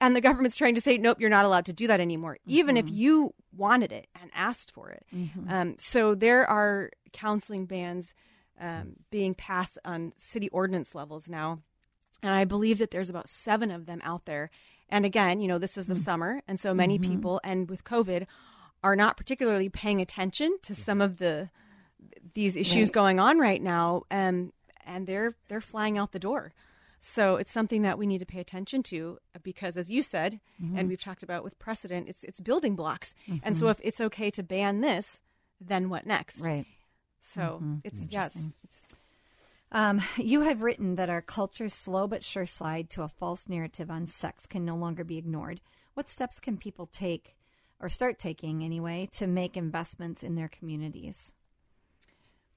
And 0.00 0.16
the 0.16 0.20
government's 0.20 0.56
trying 0.56 0.74
to 0.74 0.80
say 0.80 0.96
nope 0.98 1.20
you're 1.20 1.30
not 1.30 1.44
allowed 1.44 1.66
to 1.66 1.72
do 1.72 1.86
that 1.86 2.00
anymore 2.00 2.38
even 2.46 2.76
if 2.76 2.86
you 2.90 3.34
wanted 3.56 3.92
it 3.92 4.06
and 4.20 4.30
asked 4.34 4.70
for 4.72 4.90
it. 4.90 5.04
Um, 5.48 5.76
so 5.78 6.14
there 6.14 6.48
are 6.48 6.90
counseling 7.12 7.66
bans 7.66 8.14
um, 8.60 8.96
being 9.10 9.34
passed 9.34 9.78
on 9.84 10.12
city 10.16 10.48
ordinance 10.50 10.94
levels 10.94 11.28
now. 11.28 11.60
And 12.22 12.32
I 12.32 12.44
believe 12.44 12.78
that 12.78 12.90
there's 12.90 13.10
about 13.10 13.28
seven 13.28 13.70
of 13.70 13.86
them 13.86 14.00
out 14.02 14.24
there. 14.24 14.50
And 14.88 15.04
again, 15.04 15.40
you 15.40 15.48
know, 15.48 15.58
this 15.58 15.76
is 15.76 15.86
the 15.88 15.94
summer, 15.94 16.42
and 16.48 16.58
so 16.58 16.72
many 16.72 16.98
people, 17.10 17.40
and 17.44 17.68
with 17.68 17.84
COVID, 17.84 18.26
are 18.82 18.96
not 18.96 19.16
particularly 19.16 19.68
paying 19.68 20.00
attention 20.00 20.56
to 20.62 20.74
some 20.74 21.00
of 21.00 21.18
the 21.18 21.50
these 22.34 22.56
issues 22.56 22.90
going 22.90 23.18
on 23.18 23.38
right 23.38 23.60
now, 23.62 24.02
um, 24.10 24.52
and 24.86 25.06
they're 25.06 25.34
they're 25.48 25.60
flying 25.60 25.98
out 25.98 26.12
the 26.12 26.18
door. 26.18 26.52
So 26.98 27.36
it's 27.36 27.50
something 27.50 27.82
that 27.82 27.98
we 27.98 28.06
need 28.06 28.18
to 28.18 28.26
pay 28.26 28.40
attention 28.40 28.82
to 28.84 29.18
because, 29.42 29.76
as 29.76 29.90
you 29.90 30.02
said, 30.02 30.40
and 30.74 30.88
we've 30.88 31.00
talked 31.00 31.22
about 31.22 31.44
with 31.44 31.58
precedent, 31.58 32.08
it's 32.08 32.24
it's 32.24 32.40
building 32.40 32.74
blocks. 32.74 33.14
And 33.42 33.56
so 33.56 33.68
if 33.68 33.78
it's 33.82 34.00
okay 34.00 34.30
to 34.30 34.42
ban 34.42 34.80
this, 34.80 35.20
then 35.60 35.88
what 35.88 36.06
next? 36.06 36.40
Right. 36.40 36.66
So 37.20 37.62
it's 37.84 38.06
yes, 38.10 38.36
it's 38.64 38.82
Um, 39.72 40.00
you 40.16 40.42
have 40.42 40.62
written 40.62 40.94
that 40.94 41.10
our 41.10 41.20
culture's 41.20 41.74
slow 41.74 42.06
but 42.06 42.24
sure 42.24 42.46
slide 42.46 42.88
to 42.90 43.02
a 43.02 43.08
false 43.08 43.48
narrative 43.48 43.90
on 43.90 44.06
sex 44.06 44.46
can 44.46 44.64
no 44.64 44.76
longer 44.76 45.04
be 45.04 45.18
ignored. 45.18 45.60
What 45.94 46.08
steps 46.08 46.40
can 46.40 46.56
people 46.56 46.86
take, 46.86 47.36
or 47.80 47.88
start 47.88 48.18
taking 48.18 48.62
anyway, 48.62 49.08
to 49.12 49.26
make 49.26 49.56
investments 49.56 50.22
in 50.22 50.34
their 50.34 50.48
communities? 50.48 51.34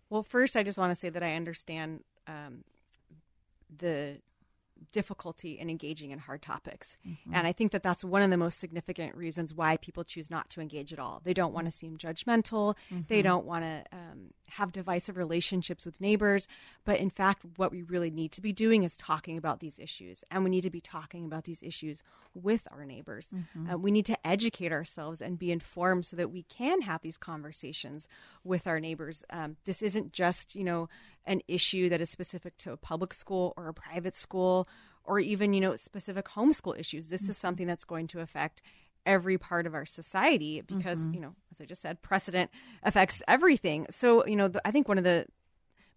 Well, 0.10 0.24
first, 0.24 0.56
I 0.56 0.64
just 0.64 0.78
want 0.78 0.92
to 0.92 0.96
say 0.96 1.10
that 1.10 1.24
I 1.24 1.36
understand 1.36 2.04
um, 2.28 2.64
the 3.76 4.18
difficulty 4.92 5.60
in 5.60 5.70
engaging 5.70 6.12
in 6.12 6.20
hard 6.20 6.42
topics. 6.42 6.98
And 7.32 7.46
I 7.48 7.52
think 7.52 7.72
that 7.72 7.84
that's 7.84 8.04
one 8.04 8.22
of 8.22 8.30
the 8.30 8.38
most 8.38 8.60
significant 8.60 9.16
reasons 9.16 9.54
why 9.54 9.78
people 9.78 10.04
choose 10.04 10.30
not 10.30 10.50
to 10.52 10.62
engage 10.62 10.94
at 10.94 11.00
all. 11.00 11.22
They 11.24 11.34
don't 11.34 11.54
want 11.54 11.66
to 11.68 11.72
seem 11.72 11.98
judgmental, 11.98 12.76
they 13.08 13.22
don't 13.22 13.46
want 13.46 13.64
to 13.66 13.84
um, 13.92 14.34
have 14.50 14.72
divisive 14.72 15.18
relationships 15.18 15.86
with 15.86 16.02
neighbors. 16.02 16.48
But 16.86 17.00
in 17.00 17.10
fact, 17.10 17.46
what 17.56 17.72
we 17.72 17.84
really 17.84 18.10
need 18.10 18.32
to 18.34 18.42
be 18.42 18.52
doing 18.54 18.84
is 18.84 18.98
talking 18.98 19.38
about 19.38 19.60
these 19.60 19.80
issues. 19.80 20.24
And 20.32 20.44
we 20.44 20.50
need 20.50 20.62
to 20.62 20.70
be 20.70 20.82
talking 20.82 21.26
about 21.26 21.44
these 21.44 21.62
issues 21.62 22.02
with 22.34 22.68
our 22.72 22.86
neighbors. 22.86 23.32
Uh, 23.72 23.78
we 23.78 23.92
need 23.92 24.06
to 24.06 24.28
educate 24.28 24.72
ourselves 24.72 25.22
and 25.22 25.38
be 25.40 25.52
informed 25.52 26.06
so 26.06 26.16
that 26.16 26.32
we 26.32 26.44
can 26.44 26.82
have 26.82 27.02
these 27.02 27.18
conversations 27.18 28.08
with 28.44 28.68
our 28.68 28.80
neighbors. 28.80 29.24
Um, 29.32 29.58
this 29.66 29.82
isn't 29.82 30.14
just, 30.14 30.56
you 30.56 30.64
know, 30.64 30.90
an 31.30 31.42
issue 31.48 31.88
that 31.88 32.02
is 32.02 32.10
specific 32.10 32.58
to 32.58 32.72
a 32.74 32.78
public 32.78 33.14
school 33.14 33.54
or 33.56 33.70
a 33.70 33.74
private 33.74 34.16
school 34.16 34.68
or 35.06 35.20
even, 35.20 35.54
you 35.54 35.62
know, 35.62 35.76
specific 35.76 36.26
homeschool 36.26 36.78
issues. 36.78 37.08
This 37.08 37.22
is 37.22 37.28
mm-hmm. 37.28 37.34
something 37.34 37.68
that's 37.68 37.86
going 37.86 38.08
to 38.08 38.20
affect 38.20 38.62
every 39.06 39.38
part 39.38 39.66
of 39.66 39.74
our 39.74 39.86
society 39.86 40.62
because, 40.62 41.00
mm-hmm. 41.00 41.14
you 41.14 41.20
know, 41.22 41.36
as 41.52 41.62
I 41.62 41.66
just 41.66 41.82
said, 41.82 42.02
precedent 42.02 42.50
affects 42.84 43.22
everything. 43.28 43.86
So, 43.92 44.26
you 44.26 44.36
know, 44.36 44.50
the, 44.50 44.68
I 44.68 44.72
think 44.72 44.88
one 44.88 44.98
of 44.98 45.04
the 45.04 45.28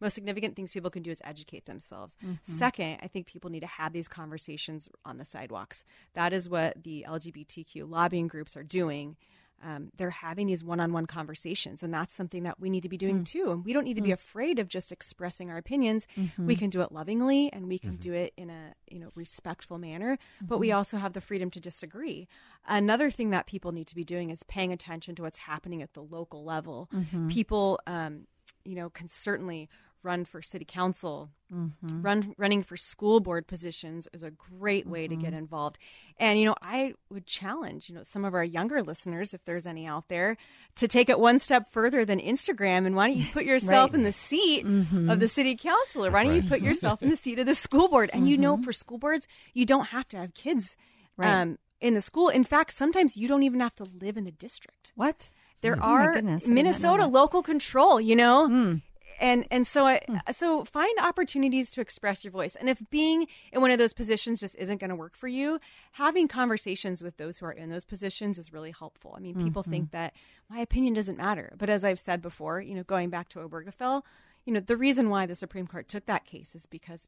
most 0.01 0.15
significant 0.15 0.55
things 0.55 0.73
people 0.73 0.91
can 0.91 1.03
do 1.03 1.11
is 1.11 1.23
educate 1.25 1.65
themselves. 1.65 2.17
Mm-hmm. 2.23 2.53
Second, 2.53 2.99
I 3.03 3.09
think 3.09 3.27
people 3.27 3.51
need 3.51 3.61
to 3.61 3.67
have 3.67 3.93
these 3.93 4.09
conversations 4.09 4.89
on 5.05 5.17
the 5.17 5.25
sidewalks. 5.25 5.85
That 6.15 6.33
is 6.33 6.49
what 6.49 6.83
the 6.83 7.07
LGBTQ 7.09 7.89
lobbying 7.89 8.29
groups 8.29 8.57
are 8.57 8.65
doing. 8.65 9.17
Um, 9.63 9.91
they're 9.97 10.11
having 10.11 10.47
these 10.47 10.65
one-on-one 10.65 11.07
conversations, 11.07 11.83
and 11.83 11.93
that's 11.93 12.15
something 12.15 12.43
that 12.43 12.61
we 12.61 12.69
need 12.69 12.83
to 12.83 12.89
be 12.89 12.99
doing 12.99 13.21
mm. 13.21 13.27
too. 13.27 13.51
And 13.51 13.65
we 13.65 13.73
don't 13.73 13.85
need 13.85 13.97
to 13.97 14.03
be 14.03 14.11
mm. 14.11 14.15
afraid 14.15 14.59
of 14.59 14.69
just 14.69 14.91
expressing 14.91 15.51
our 15.51 15.57
opinions. 15.57 16.07
Mm-hmm. 16.17 16.47
We 16.47 16.57
can 16.57 16.71
do 16.71 16.81
it 16.81 16.93
lovingly, 16.93 17.53
and 17.53 17.69
we 17.69 17.79
can 17.79 17.93
mm-hmm. 17.93 18.01
do 18.01 18.13
it 18.13 18.33
in 18.37 18.51
a 18.51 18.75
you 18.89 18.99
know 18.99 19.11
respectful 19.15 19.79
manner. 19.79 20.19
But 20.41 20.59
we 20.59 20.69
mm-hmm. 20.69 20.77
also 20.77 20.97
have 20.97 21.13
the 21.13 21.21
freedom 21.21 21.51
to 21.51 21.61
disagree. 21.61 22.29
Another 22.67 23.11
thing 23.11 23.31
that 23.31 23.47
people 23.47 23.73
need 23.73 23.87
to 23.89 23.95
be 23.95 24.05
doing 24.05 24.31
is 24.31 24.43
paying 24.43 24.73
attention 24.73 25.15
to 25.17 25.23
what's 25.23 25.39
happening 25.39 25.83
at 25.83 25.95
the 25.95 26.03
local 26.03 26.45
level. 26.45 26.89
People, 27.29 27.81
um, 27.87 28.27
you 28.65 28.75
know, 28.75 28.91
can 28.91 29.09
certainly 29.09 29.69
run 30.03 30.25
for 30.25 30.43
city 30.43 30.65
council, 30.65 31.31
mm-hmm. 31.53 32.03
run 32.03 32.35
running 32.37 32.63
for 32.63 32.77
school 32.77 33.21
board 33.21 33.47
positions 33.47 34.09
is 34.13 34.23
a 34.23 34.31
great 34.31 34.87
way 34.87 35.09
to 35.09 35.17
get 35.17 35.31
mm-hmm. 35.31 35.39
involved. 35.39 35.79
And 36.19 36.39
you 36.39 36.45
know, 36.45 36.55
I 36.61 36.95
would 37.11 37.27
challenge 37.27 37.89
you 37.89 37.95
know 37.95 38.03
some 38.03 38.25
of 38.25 38.35
our 38.35 38.45
younger 38.45 38.83
listeners, 38.83 39.35
if 39.35 39.45
there's 39.45 39.67
any 39.67 39.87
out 39.87 40.09
there, 40.09 40.37
to 40.77 40.89
take 40.89 41.09
it 41.09 41.19
one 41.19 41.39
step 41.39 41.73
further 41.73 42.05
than 42.05 42.21
Instagram. 42.21 42.87
And 42.87 42.97
why 42.97 43.09
don't 43.09 43.19
you 43.19 43.27
put 43.33 43.45
yourself 43.47 43.95
in 43.95 44.03
the 44.03 44.13
seat 44.13 44.67
mm-hmm. 44.67 45.11
of 45.11 45.21
the 45.21 45.29
city 45.29 45.57
council, 45.57 46.07
or 46.07 46.11
why 46.11 46.25
don't 46.25 46.35
you 46.35 46.43
put 46.43 46.61
yourself 46.61 47.03
in 47.03 47.09
the 47.09 47.17
seat 47.17 47.39
of 47.39 47.47
the 47.47 47.55
school 47.55 47.89
board? 47.89 48.11
And 48.13 48.29
you 48.29 48.37
know, 48.37 48.57
for 48.63 48.73
school 48.73 48.99
boards, 48.99 49.27
you 49.55 49.65
don't 49.65 49.87
have 49.87 50.09
to 50.09 50.17
have 50.19 50.35
kids. 50.35 50.77
Um, 51.19 51.59
in 51.83 51.95
the 51.95 52.01
school. 52.01 52.29
In 52.29 52.45
fact, 52.45 52.73
sometimes 52.73 53.17
you 53.17 53.29
don't 53.29 53.43
even 53.43 53.61
have 53.61 53.75
to 53.75 53.85
live 53.85 54.17
in 54.17 54.25
the 54.25 54.33
district 54.33 54.93
What? 54.95 55.31
there 55.63 55.77
Oh 55.77 55.83
are 55.83 56.15
goodness, 56.15 56.45
I 56.45 56.47
did 56.47 56.49
not 56.49 56.55
know 56.55 56.63
Minnesota. 56.63 57.07
Local 57.07 57.43
control, 57.43 58.01
you 58.01 58.17
know. 58.17 58.49
Hmm. 58.49 58.75
And 59.23 59.47
and 59.51 59.67
so 59.67 59.87
I, 59.87 60.01
so 60.33 60.65
find 60.65 60.93
opportunities 61.01 61.71
to 61.71 61.81
express 61.81 62.25
your 62.25 62.33
voice. 62.33 62.57
And 62.57 62.69
if 62.69 62.83
being 62.91 63.27
in 63.53 63.61
one 63.61 63.71
of 63.71 63.79
those 63.79 63.93
positions 63.95 64.41
just 64.41 64.57
isn't 64.57 64.81
going 64.81 64.91
to 64.91 64.97
work 64.97 65.17
for 65.17 65.29
you, 65.29 65.61
having 65.93 66.27
conversations 66.29 67.03
with 67.03 67.17
those 67.17 67.39
who 67.39 67.47
are 67.47 67.53
in 67.53 67.71
those 67.71 67.85
positions 67.85 68.37
is 68.39 68.53
really 68.53 68.73
helpful. 68.73 69.15
I 69.17 69.21
mean, 69.21 69.37
people 69.37 69.63
Mm-hmm. 69.63 69.71
think 69.71 69.91
that 69.93 70.15
my 70.51 70.59
opinion 70.59 70.95
doesn't 70.95 71.17
matter, 71.17 71.55
but 71.57 71.71
as 71.71 71.85
I've 71.85 72.01
said 72.01 72.21
before, 72.21 72.61
you 72.61 72.75
know, 72.75 72.83
going 72.83 73.11
back 73.11 73.29
to 73.31 73.39
Obergefell, 73.39 74.03
you 74.45 74.53
know, 74.53 74.61
the 74.61 74.77
reason 74.77 75.09
why 75.09 75.25
the 75.27 75.37
Supreme 75.37 75.69
Court 75.69 75.87
took 75.89 76.07
that 76.07 76.25
case 76.25 76.55
is 76.57 76.67
because 76.67 77.07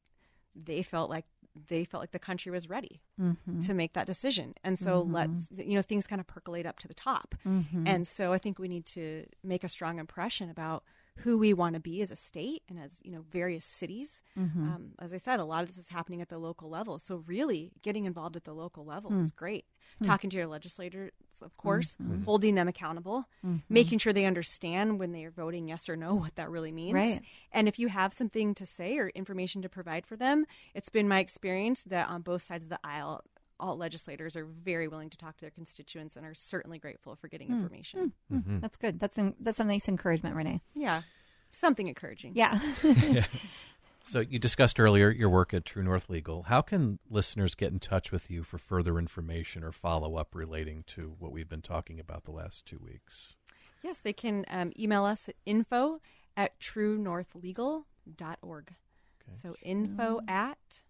they 0.55 0.83
felt 0.83 1.11
like 1.11 1.25
they 1.69 1.85
felt 1.85 2.01
like 2.01 2.13
the 2.13 2.19
country 2.19 2.53
was 2.53 2.69
ready 2.69 3.01
Mm-hmm. 3.21 3.61
to 3.61 3.75
make 3.75 3.93
that 3.95 4.07
decision. 4.07 4.55
And 4.65 4.79
so 4.79 5.03
let's, 5.03 5.49
you 5.51 5.75
know, 5.77 5.83
things 5.83 6.07
kind 6.07 6.21
of 6.21 6.27
percolate 6.27 6.67
up 6.67 6.79
to 6.81 6.89
the 6.89 6.95
top. 6.95 7.35
Mm-hmm. 7.47 7.87
And 7.87 8.07
so 8.09 8.33
I 8.33 8.39
think 8.39 8.59
we 8.59 8.69
need 8.69 8.87
to 8.87 9.25
make 9.43 9.63
a 9.65 9.69
strong 9.69 9.99
impression 10.01 10.51
about 10.51 10.83
who 11.19 11.39
we 11.39 11.55
want 11.55 11.75
to 11.75 11.81
be 11.81 12.03
as 12.03 12.11
a 12.11 12.17
state 12.17 12.63
and 12.69 12.79
as, 12.79 12.99
you 13.03 13.11
know, 13.13 13.25
various 13.31 13.65
cities. 13.65 14.21
Mm-hmm. 14.39 14.63
Um, 14.69 14.91
as 15.01 15.13
I 15.15 15.17
said, 15.19 15.39
a 15.39 15.45
lot 15.45 15.63
of 15.63 15.69
this 15.69 15.79
is 15.79 15.89
happening 15.89 16.21
at 16.21 16.29
the 16.29 16.39
local 16.39 16.69
level. 16.69 16.99
So 16.99 17.23
really 17.27 17.71
getting 17.83 18.05
involved 18.05 18.35
at 18.37 18.45
the 18.45 18.53
local 18.53 18.85
level 18.85 19.11
Hmm. 19.11 19.21
is 19.21 19.31
great. 19.31 19.65
Talking 20.03 20.29
to 20.31 20.37
your 20.37 20.49
legislators, 20.49 21.13
of 21.41 21.57
course, 21.57 21.95
Mm-hmm. 22.03 22.25
holding 22.25 22.57
them 22.57 22.67
accountable, 22.67 23.27
making 23.69 23.99
sure 24.01 24.13
they 24.13 24.25
understand 24.25 24.99
when 24.99 25.13
they 25.13 25.25
are 25.25 25.31
voting 25.31 25.69
yes 25.69 25.89
or 25.89 25.95
no 25.97 26.15
what 26.15 26.35
that 26.35 26.51
really 26.51 26.73
means. 26.73 26.95
Right. 26.95 27.21
And 27.53 27.69
if 27.69 27.79
you 27.79 27.89
have 27.89 28.13
something 28.13 28.55
to 28.57 28.67
say 28.67 28.99
or 28.99 29.09
information 29.11 29.63
to 29.63 29.69
provide 29.69 30.07
for 30.07 30.17
them, 30.17 30.47
it's 30.75 30.89
been 30.89 31.07
my 31.07 31.21
experience 31.21 31.83
that 31.85 32.09
on 32.09 32.23
both 32.23 32.43
sides 32.43 32.65
of 32.65 32.71
the 32.71 32.81
aisle, 32.83 33.23
all 33.61 33.77
legislators 33.77 34.37
are 34.37 34.45
very 34.45 34.89
willing 34.89 35.11
to 35.11 35.17
talk 35.17 35.37
to 35.37 35.41
their 35.43 35.51
constituents 35.51 36.17
and 36.17 36.27
are 36.27 36.35
certainly 36.35 36.79
grateful 36.79 37.17
for 37.17 37.29
getting 37.29 37.49
hmm. 37.49 37.55
information. 37.55 38.13
Hmm. 38.29 38.37
Hmm. 38.37 38.41
Mm-hmm. 38.41 38.61
That's 38.61 38.77
good. 38.77 38.99
That's 39.01 39.19
an, 39.19 39.35
that's 39.41 39.61
a 39.61 39.65
nice 39.65 39.89
encouragement, 39.89 40.37
Renee. 40.37 40.61
Yeah. 40.75 41.03
Something 41.51 41.87
encouraging. 41.89 42.33
Yeah. 42.35 42.59
So 44.07 44.21
you 44.21 44.39
discussed 44.39 44.79
earlier 44.79 45.11
your 45.11 45.31
work 45.31 45.55
at 45.55 45.65
True 45.65 45.83
North 45.83 46.11
Legal. 46.11 46.43
How 46.43 46.61
can 46.61 46.99
listeners 47.09 47.55
get 47.55 47.73
in 47.73 47.79
touch 47.79 48.13
with 48.13 48.31
you 48.31 48.43
for 48.43 48.59
further 48.59 48.99
information 48.99 49.65
or 49.65 49.73
follow 49.73 50.17
up 50.17 50.35
relating 50.35 50.85
to 50.89 51.17
what 51.19 51.33
we've 51.33 51.49
been 51.49 51.63
talking 51.63 51.99
about 51.99 52.25
the 52.25 52.31
last 52.31 52.67
two 52.67 52.79
weeks? 52.85 53.35
Yes, 53.83 53.99
they 53.99 54.13
can 54.13 54.45
um, 54.51 54.73
email 54.79 55.07
us 55.07 55.31
at 55.31 55.37
info 55.47 56.03
at 56.37 56.61
truenorthlegal.org. 56.61 57.85
Okay. 58.17 59.39
So 59.41 59.57
info 59.63 60.21
at 60.29 60.83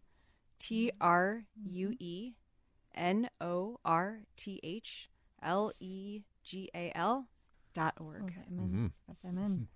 T 0.59 0.91
R 1.01 1.45
U 1.65 1.95
E 2.01 2.33
N 2.95 3.29
O 3.41 3.79
R 3.85 4.21
T 4.37 4.61
H 4.63 5.09
L 5.43 5.73
E 5.81 6.21
G 6.43 6.71
A 6.75 6.93
L 6.95 7.29
dot 7.75 7.95
org. 8.01 8.23
Okay, 8.23 8.47
mm-hmm. 8.53 8.87
Got 9.07 9.23
them 9.23 9.39
in. 9.39 9.69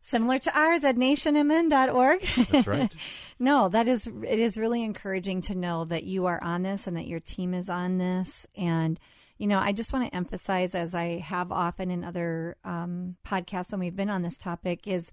Similar 0.00 0.38
to 0.40 0.58
ours 0.58 0.84
at 0.84 0.96
nationmn.org. 0.96 2.20
That's 2.50 2.66
right. 2.66 2.94
no, 3.38 3.68
that 3.68 3.88
is 3.88 4.06
it 4.06 4.38
is 4.38 4.58
really 4.58 4.82
encouraging 4.82 5.40
to 5.42 5.54
know 5.54 5.84
that 5.86 6.04
you 6.04 6.26
are 6.26 6.42
on 6.42 6.62
this 6.62 6.86
and 6.86 6.96
that 6.96 7.06
your 7.06 7.20
team 7.20 7.54
is 7.54 7.70
on 7.70 7.96
this. 7.98 8.46
And, 8.54 9.00
you 9.38 9.46
know, 9.46 9.58
I 9.58 9.72
just 9.72 9.92
want 9.92 10.06
to 10.06 10.14
emphasize, 10.14 10.74
as 10.74 10.94
I 10.94 11.18
have 11.20 11.50
often 11.50 11.90
in 11.90 12.04
other 12.04 12.56
um, 12.64 13.16
podcasts 13.26 13.72
when 13.72 13.80
we've 13.80 13.96
been 13.96 14.10
on 14.10 14.20
this 14.20 14.36
topic, 14.36 14.86
is 14.86 15.10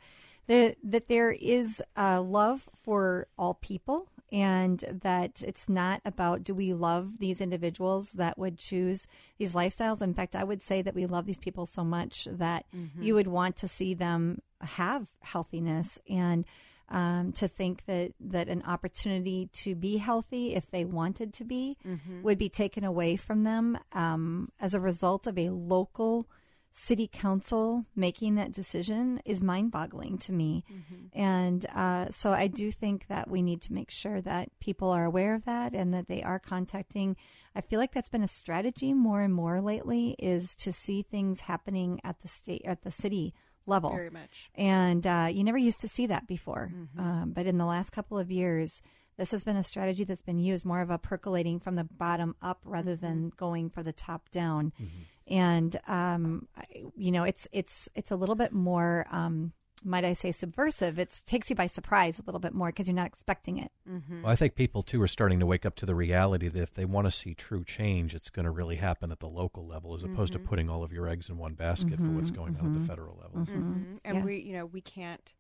that, 0.48 0.76
that 0.84 1.08
there 1.08 1.32
is 1.32 1.82
a 1.96 2.20
love 2.20 2.68
for 2.84 3.28
all 3.38 3.54
people 3.54 4.10
and 4.32 5.00
that 5.02 5.44
it's 5.46 5.67
not 5.67 6.02
about 6.06 6.44
do 6.44 6.54
we 6.54 6.74
love 6.74 7.20
these 7.20 7.41
individuals 7.41 8.13
that 8.13 8.38
would 8.38 8.58
choose 8.58 9.08
these 9.38 9.54
lifestyles. 9.54 10.02
In 10.02 10.13
fact, 10.13 10.36
I 10.36 10.44
would 10.44 10.62
say 10.62 10.82
that 10.82 10.96
we 10.96 11.06
love 11.06 11.26
these 11.26 11.38
people 11.38 11.65
so 11.65 11.84
much 11.84 12.28
that 12.32 12.65
mm-hmm. 12.76 13.02
you 13.02 13.13
would 13.13 13.28
want 13.28 13.58
to 13.58 13.67
see 13.67 13.94
them 13.94 14.41
have 14.62 15.10
healthiness 15.22 16.00
and 16.10 16.46
um, 16.91 17.32
to 17.34 17.48
think 17.48 17.86
that 17.86 18.12
that 18.20 18.50
an 18.50 18.63
opportunity 18.67 19.50
to 19.54 19.76
be 19.76 19.98
healthy, 19.98 20.54
if 20.56 20.70
they 20.70 20.84
wanted 20.84 21.34
to 21.36 21.46
be, 21.46 21.78
mm-hmm. 21.88 22.22
would 22.22 22.38
be 22.38 22.50
taken 22.50 22.84
away 22.84 23.15
from 23.15 23.44
them 23.44 23.80
um, 23.94 24.52
as 24.60 24.74
a 24.74 24.80
result 24.80 25.26
of 25.26 25.38
a 25.38 25.50
local 25.50 26.28
city 26.72 27.10
council 27.12 27.86
making 27.96 28.36
that 28.36 28.52
decision 28.52 29.22
is 29.26 29.42
mind 29.42 29.72
boggling 29.72 30.18
to 30.18 30.32
me. 30.32 30.64
Mm-hmm. 30.72 31.20
And 31.20 31.66
uh, 31.68 32.10
so 32.12 32.32
I 32.32 32.48
do 32.48 32.72
think 32.72 33.08
that 33.08 33.30
we 33.30 33.42
need 33.42 33.62
to 33.64 33.74
make 33.74 33.92
sure 33.92 34.22
that 34.22 34.50
people 34.60 34.90
are 34.90 35.04
aware 35.04 35.36
of 35.36 35.46
that 35.46 35.74
and 35.74 35.94
that 35.94 36.08
they 36.08 36.24
are 36.24 36.40
contacting. 36.40 37.18
I 37.56 37.62
feel 37.62 37.80
like 37.80 37.94
that's 37.94 38.10
been 38.10 38.24
a 38.24 38.28
strategy 38.28 38.94
more 38.94 39.22
and 39.22 39.34
more 39.34 39.60
lately 39.62 40.16
is 40.18 40.56
to 40.58 40.72
see 40.72 41.02
things 41.02 41.42
happening 41.42 42.00
at 42.04 42.22
the 42.22 42.30
state, 42.30 42.62
at 42.64 42.84
the 42.84 42.92
city 42.92 43.34
level. 43.66 43.92
Very 43.92 44.10
much. 44.10 44.50
And 44.56 45.06
uh, 45.06 45.28
you 45.30 45.44
never 45.44 45.58
used 45.58 45.82
to 45.82 45.90
see 45.90 46.08
that 46.08 46.26
before. 46.26 46.72
Mm-hmm. 46.74 47.00
Um, 47.00 47.32
but 47.32 47.46
in 47.46 47.58
the 47.58 47.66
last 47.66 47.92
couple 47.92 48.18
of 48.18 48.32
years, 48.32 48.82
this 49.18 49.32
has 49.32 49.44
been 49.44 49.58
a 49.58 49.64
strategy 49.64 50.06
that's 50.06 50.22
been 50.22 50.40
used 50.40 50.66
more 50.66 50.82
of 50.82 50.90
a 50.90 50.98
percolating 50.98 51.60
from 51.60 51.76
the 51.76 51.84
bottom 51.84 52.36
up 52.42 52.62
rather 52.64 52.96
mm-hmm. 52.96 53.06
than 53.06 53.34
going 53.36 53.70
for 53.70 53.84
the 53.84 53.94
top 53.94 54.32
down. 54.32 54.72
Mm-hmm 54.82 55.02
and 55.28 55.80
um, 55.88 56.48
you 56.96 57.12
know 57.12 57.24
it's 57.24 57.48
it's 57.52 57.90
it's 57.96 58.12
a 58.12 58.16
little 58.16 58.36
bit 58.36 58.52
more 58.52 59.06
um, 59.12 59.54
might 59.84 60.06
I 60.06 60.14
say 60.14 60.32
subversive. 60.32 61.00
It 61.00 61.22
takes 61.26 61.50
you 61.50 61.56
by 61.56 61.68
surprise 61.68 62.20
a 62.20 62.24
little 62.24 62.40
bit 62.40 62.54
more 62.54 62.68
because 62.68 62.88
you're 62.88 62.96
not 62.96 63.08
expecting 63.08 63.58
it. 63.58 63.72
Mm-hmm. 63.90 64.24
Well, 64.24 64.32
I 64.32 64.36
think 64.36 64.56
people 64.56 64.84
too 64.84 65.02
are 65.02 65.08
starting 65.08 65.40
to 65.40 65.46
wake 65.46 65.66
up 65.66 65.76
to 65.78 65.86
the 65.86 65.96
reality 65.96 66.48
that 66.50 66.62
if 66.62 66.74
they 66.74 66.86
want 66.86 67.08
to 67.08 67.12
see 67.12 67.34
true 67.34 67.64
change, 67.64 68.14
it's 68.14 68.30
going 68.30 68.46
to 68.46 68.52
really 68.52 68.76
happen 68.76 69.12
at 69.12 69.20
the 69.20 69.28
local 69.28 69.66
level 69.66 69.94
as 69.94 70.04
opposed 70.04 70.34
mm-hmm. 70.34 70.44
to 70.44 70.50
putting 70.50 70.70
all 70.70 70.84
of 70.84 70.94
your 70.94 71.08
eggs 71.08 71.30
in 71.30 71.38
one 71.38 71.54
basket 71.54 71.94
mm-hmm. 71.94 72.10
for 72.10 72.12
what's 72.16 72.32
going 72.32 72.56
on 72.58 72.66
at 72.68 72.74
the 72.74 72.80
mm-hmm. 72.80 72.86
federal 72.86 73.18
level. 73.22 73.40
Mm-hmm. 73.40 73.72
Mm-hmm. 73.72 73.94
And 74.06 74.18
yeah. 74.18 74.24
we, 74.24 74.40
you 74.40 74.54
know, 74.54 74.66
we 74.68 74.82
can't 74.82 75.34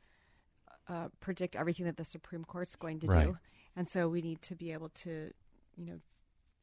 uh, 0.89 1.09
predict 1.19 1.55
everything 1.55 1.85
that 1.85 1.97
the 1.97 2.05
Supreme 2.05 2.43
Court's 2.43 2.75
going 2.75 2.99
to 3.01 3.07
right. 3.07 3.27
do, 3.27 3.37
and 3.75 3.87
so 3.87 4.09
we 4.09 4.21
need 4.21 4.41
to 4.43 4.55
be 4.55 4.73
able 4.73 4.89
to, 4.89 5.31
you 5.75 5.85
know, 5.85 5.99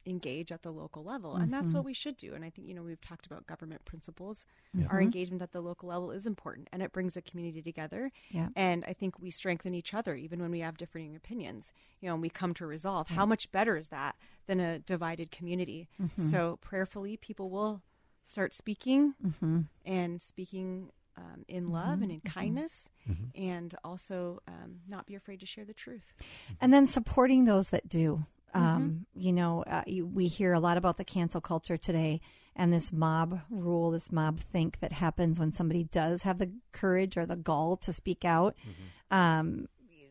engage 0.09 0.51
at 0.51 0.63
the 0.63 0.71
local 0.71 1.03
level 1.03 1.35
and 1.35 1.53
that's 1.53 1.71
what 1.71 1.79
mm-hmm. 1.79 1.87
we 1.87 1.93
should 1.93 2.17
do 2.17 2.33
and 2.33 2.43
i 2.43 2.49
think 2.49 2.67
you 2.67 2.73
know 2.73 2.81
we've 2.81 3.01
talked 3.01 3.25
about 3.25 3.45
government 3.47 3.83
principles 3.85 4.45
our 4.75 4.81
mm-hmm. 4.81 4.99
engagement 4.99 5.41
at 5.41 5.51
the 5.51 5.61
local 5.61 5.89
level 5.89 6.11
is 6.11 6.25
important 6.25 6.67
and 6.71 6.81
it 6.81 6.91
brings 6.91 7.15
a 7.15 7.21
community 7.21 7.61
together 7.61 8.11
yeah. 8.31 8.47
and 8.55 8.83
i 8.87 8.93
think 8.93 9.19
we 9.19 9.29
strengthen 9.29 9.73
each 9.73 9.93
other 9.93 10.15
even 10.15 10.41
when 10.41 10.51
we 10.51 10.59
have 10.59 10.77
differing 10.77 11.15
opinions 11.15 11.71
you 12.01 12.07
know 12.07 12.13
and 12.13 12.21
we 12.21 12.29
come 12.29 12.53
to 12.53 12.65
resolve 12.65 13.07
how 13.09 13.25
much 13.25 13.51
better 13.51 13.77
is 13.77 13.89
that 13.89 14.15
than 14.47 14.59
a 14.59 14.79
divided 14.79 15.31
community 15.31 15.87
mm-hmm. 16.01 16.27
so 16.29 16.57
prayerfully 16.61 17.17
people 17.17 17.49
will 17.49 17.81
start 18.23 18.53
speaking 18.53 19.13
mm-hmm. 19.25 19.61
and 19.85 20.21
speaking 20.21 20.91
um, 21.19 21.45
in 21.47 21.71
love 21.71 21.95
mm-hmm. 21.95 22.03
and 22.03 22.11
in 22.11 22.17
mm-hmm. 22.19 22.39
kindness, 22.39 22.89
mm-hmm. 23.09 23.41
and 23.41 23.75
also 23.83 24.41
um, 24.47 24.79
not 24.87 25.05
be 25.05 25.15
afraid 25.15 25.39
to 25.41 25.45
share 25.45 25.65
the 25.65 25.73
truth. 25.73 26.13
And 26.61 26.73
then 26.73 26.85
supporting 26.85 27.45
those 27.45 27.69
that 27.69 27.89
do. 27.89 28.23
Mm-hmm. 28.55 28.65
Um, 28.65 29.05
you 29.13 29.33
know, 29.33 29.63
uh, 29.63 29.83
you, 29.85 30.05
we 30.05 30.27
hear 30.27 30.53
a 30.53 30.59
lot 30.59 30.77
about 30.77 30.97
the 30.97 31.05
cancel 31.05 31.41
culture 31.41 31.77
today 31.77 32.21
and 32.55 32.73
this 32.73 32.91
mob 32.91 33.41
rule, 33.49 33.91
this 33.91 34.11
mob 34.11 34.39
think 34.39 34.79
that 34.81 34.91
happens 34.91 35.39
when 35.39 35.53
somebody 35.53 35.85
does 35.85 36.23
have 36.23 36.39
the 36.39 36.51
courage 36.71 37.17
or 37.17 37.25
the 37.25 37.37
gall 37.37 37.77
to 37.77 37.93
speak 37.93 38.25
out. 38.25 38.55
Mm-hmm. 38.61 39.15
Um, 39.15 39.67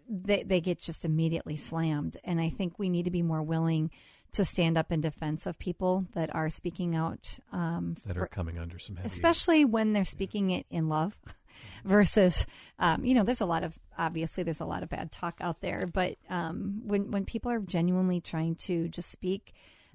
they, 0.09 0.43
they 0.43 0.61
get 0.61 0.81
just 0.81 1.05
immediately 1.05 1.57
slammed. 1.57 2.17
And 2.25 2.41
I 2.41 2.49
think 2.49 2.79
we 2.79 2.89
need 2.89 3.05
to 3.05 3.11
be 3.11 3.23
more 3.23 3.43
willing 3.43 3.91
to 4.33 4.45
stand 4.45 4.77
up 4.79 4.93
in 4.93 5.01
defense 5.01 5.47
of 5.47 5.59
people 5.59 6.07
that 6.15 6.35
are 6.35 6.49
speaking 6.49 6.95
out. 6.95 7.39
Um, 7.53 7.97
that 8.07 8.17
are 8.17 8.27
coming 8.27 8.59
under 8.59 8.79
some 8.79 8.97
heavy. 8.97 9.07
Especially 9.07 9.65
when 9.65 9.93
they're 9.93 10.05
speaking 10.05 10.51
yeah. 10.51 10.59
it 10.59 10.67
in 10.71 10.89
love 10.89 11.19
versus, 11.85 12.47
um, 12.79 13.05
you 13.05 13.15
know, 13.15 13.23
there's 13.23 13.41
a 13.41 13.47
lot 13.47 13.65
of, 13.65 13.79
obviously, 13.97 14.43
there's 14.43 14.61
a 14.61 14.67
lot 14.67 14.83
of 14.83 14.89
bad 14.89 15.13
talk 15.13 15.39
out 15.41 15.61
there. 15.61 15.87
But 15.87 16.17
um, 16.29 16.81
when, 16.85 17.11
when 17.11 17.25
people 17.25 17.51
are 17.51 17.61
genuinely 17.61 18.21
trying 18.21 18.57
to 18.57 18.89
just 18.89 19.11
speak, 19.11 19.55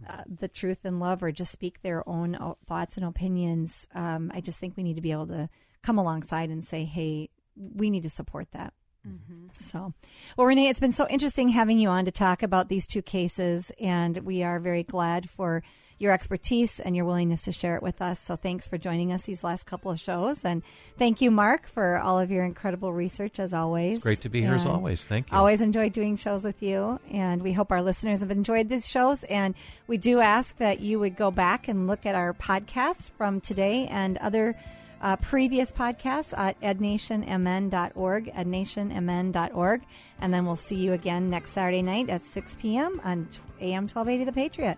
uh, 0.10 0.24
the 0.28 0.48
truth 0.48 0.80
and 0.84 1.00
love 1.00 1.24
or 1.24 1.32
just 1.32 1.52
speak 1.52 1.82
their 1.82 2.08
own 2.10 2.38
thoughts 2.68 2.98
and 2.98 3.06
opinions, 3.06 3.88
um, 3.96 4.32
I 4.34 4.42
just 4.42 4.60
think 4.60 4.76
we 4.76 4.84
need 4.84 4.96
to 4.96 5.02
be 5.02 5.12
able 5.12 5.28
to 5.28 5.50
come 5.82 5.98
alongside 5.98 6.50
and 6.50 6.64
say, 6.64 6.84
hey, 6.84 7.30
we 7.56 7.90
need 7.90 8.04
to 8.04 8.10
support 8.10 8.48
that. 8.52 8.74
Mm-hmm. 9.08 9.48
So, 9.60 9.94
well, 10.38 10.48
Renee, 10.48 10.70
it's 10.70 10.80
been 10.80 10.94
so 10.94 11.08
interesting 11.10 11.50
having 11.50 11.78
you 11.78 11.90
on 11.90 12.06
to 12.06 12.12
talk 12.12 12.42
about 12.42 12.70
these 12.70 12.88
two 12.88 13.02
cases, 13.02 13.72
and 13.80 14.18
we 14.20 14.44
are 14.44 14.60
very 14.60 14.84
glad 14.84 15.30
for 15.30 15.62
your 16.04 16.12
expertise 16.14 16.80
and 16.80 16.96
your 16.96 17.06
willingness 17.06 17.44
to 17.44 17.52
share 17.52 17.76
it 17.76 17.82
with 17.82 18.02
us. 18.02 18.20
So, 18.20 18.36
thanks 18.36 18.68
for 18.68 18.78
joining 18.78 19.12
us 19.12 19.24
these 19.24 19.44
last 19.44 19.66
couple 19.66 19.90
of 19.90 20.00
shows, 20.00 20.46
and 20.46 20.62
thank 20.98 21.22
you, 21.22 21.32
Mark, 21.32 21.66
for 21.68 21.98
all 21.98 22.20
of 22.20 22.30
your 22.30 22.44
incredible 22.44 22.94
research 22.94 23.40
as 23.40 23.54
always. 23.54 23.96
It's 23.96 24.04
great 24.04 24.22
to 24.22 24.30
be 24.30 24.42
here 24.42 24.54
as 24.54 24.68
always. 24.68 25.06
Thank 25.06 25.32
you. 25.32 25.38
Always 25.38 25.62
enjoy 25.62 25.90
doing 25.90 26.18
shows 26.18 26.44
with 26.44 26.62
you, 26.62 27.00
and 27.10 27.42
we 27.42 27.54
hope 27.54 27.72
our 27.72 27.82
listeners 27.82 28.20
have 28.20 28.30
enjoyed 28.30 28.70
these 28.70 28.88
shows. 28.88 29.24
And 29.24 29.56
we 29.88 29.98
do 29.98 30.20
ask 30.20 30.58
that 30.58 30.82
you 30.82 31.00
would 31.00 31.16
go 31.16 31.32
back 31.32 31.68
and 31.68 31.88
look 31.88 32.06
at 32.06 32.14
our 32.14 32.34
podcast 32.34 33.12
from 33.12 33.42
today 33.42 33.88
and 33.88 34.18
other 34.18 34.56
uh, 35.02 35.18
previous 35.18 35.72
podcasts 35.72 36.38
at 36.38 36.60
ednationmn.org, 36.62 38.34
ednationmn.org. 38.34 39.82
And 40.20 40.34
then 40.34 40.46
we'll 40.46 40.56
see 40.56 40.78
you 40.78 40.94
again 40.94 41.30
next 41.30 41.52
Saturday 41.52 41.82
night 41.82 42.10
at 42.10 42.26
6 42.26 42.58
p.m. 42.60 43.02
on 43.04 43.28
AM 43.60 43.84
1280 43.84 44.24
The 44.24 44.32
Patriot. 44.32 44.78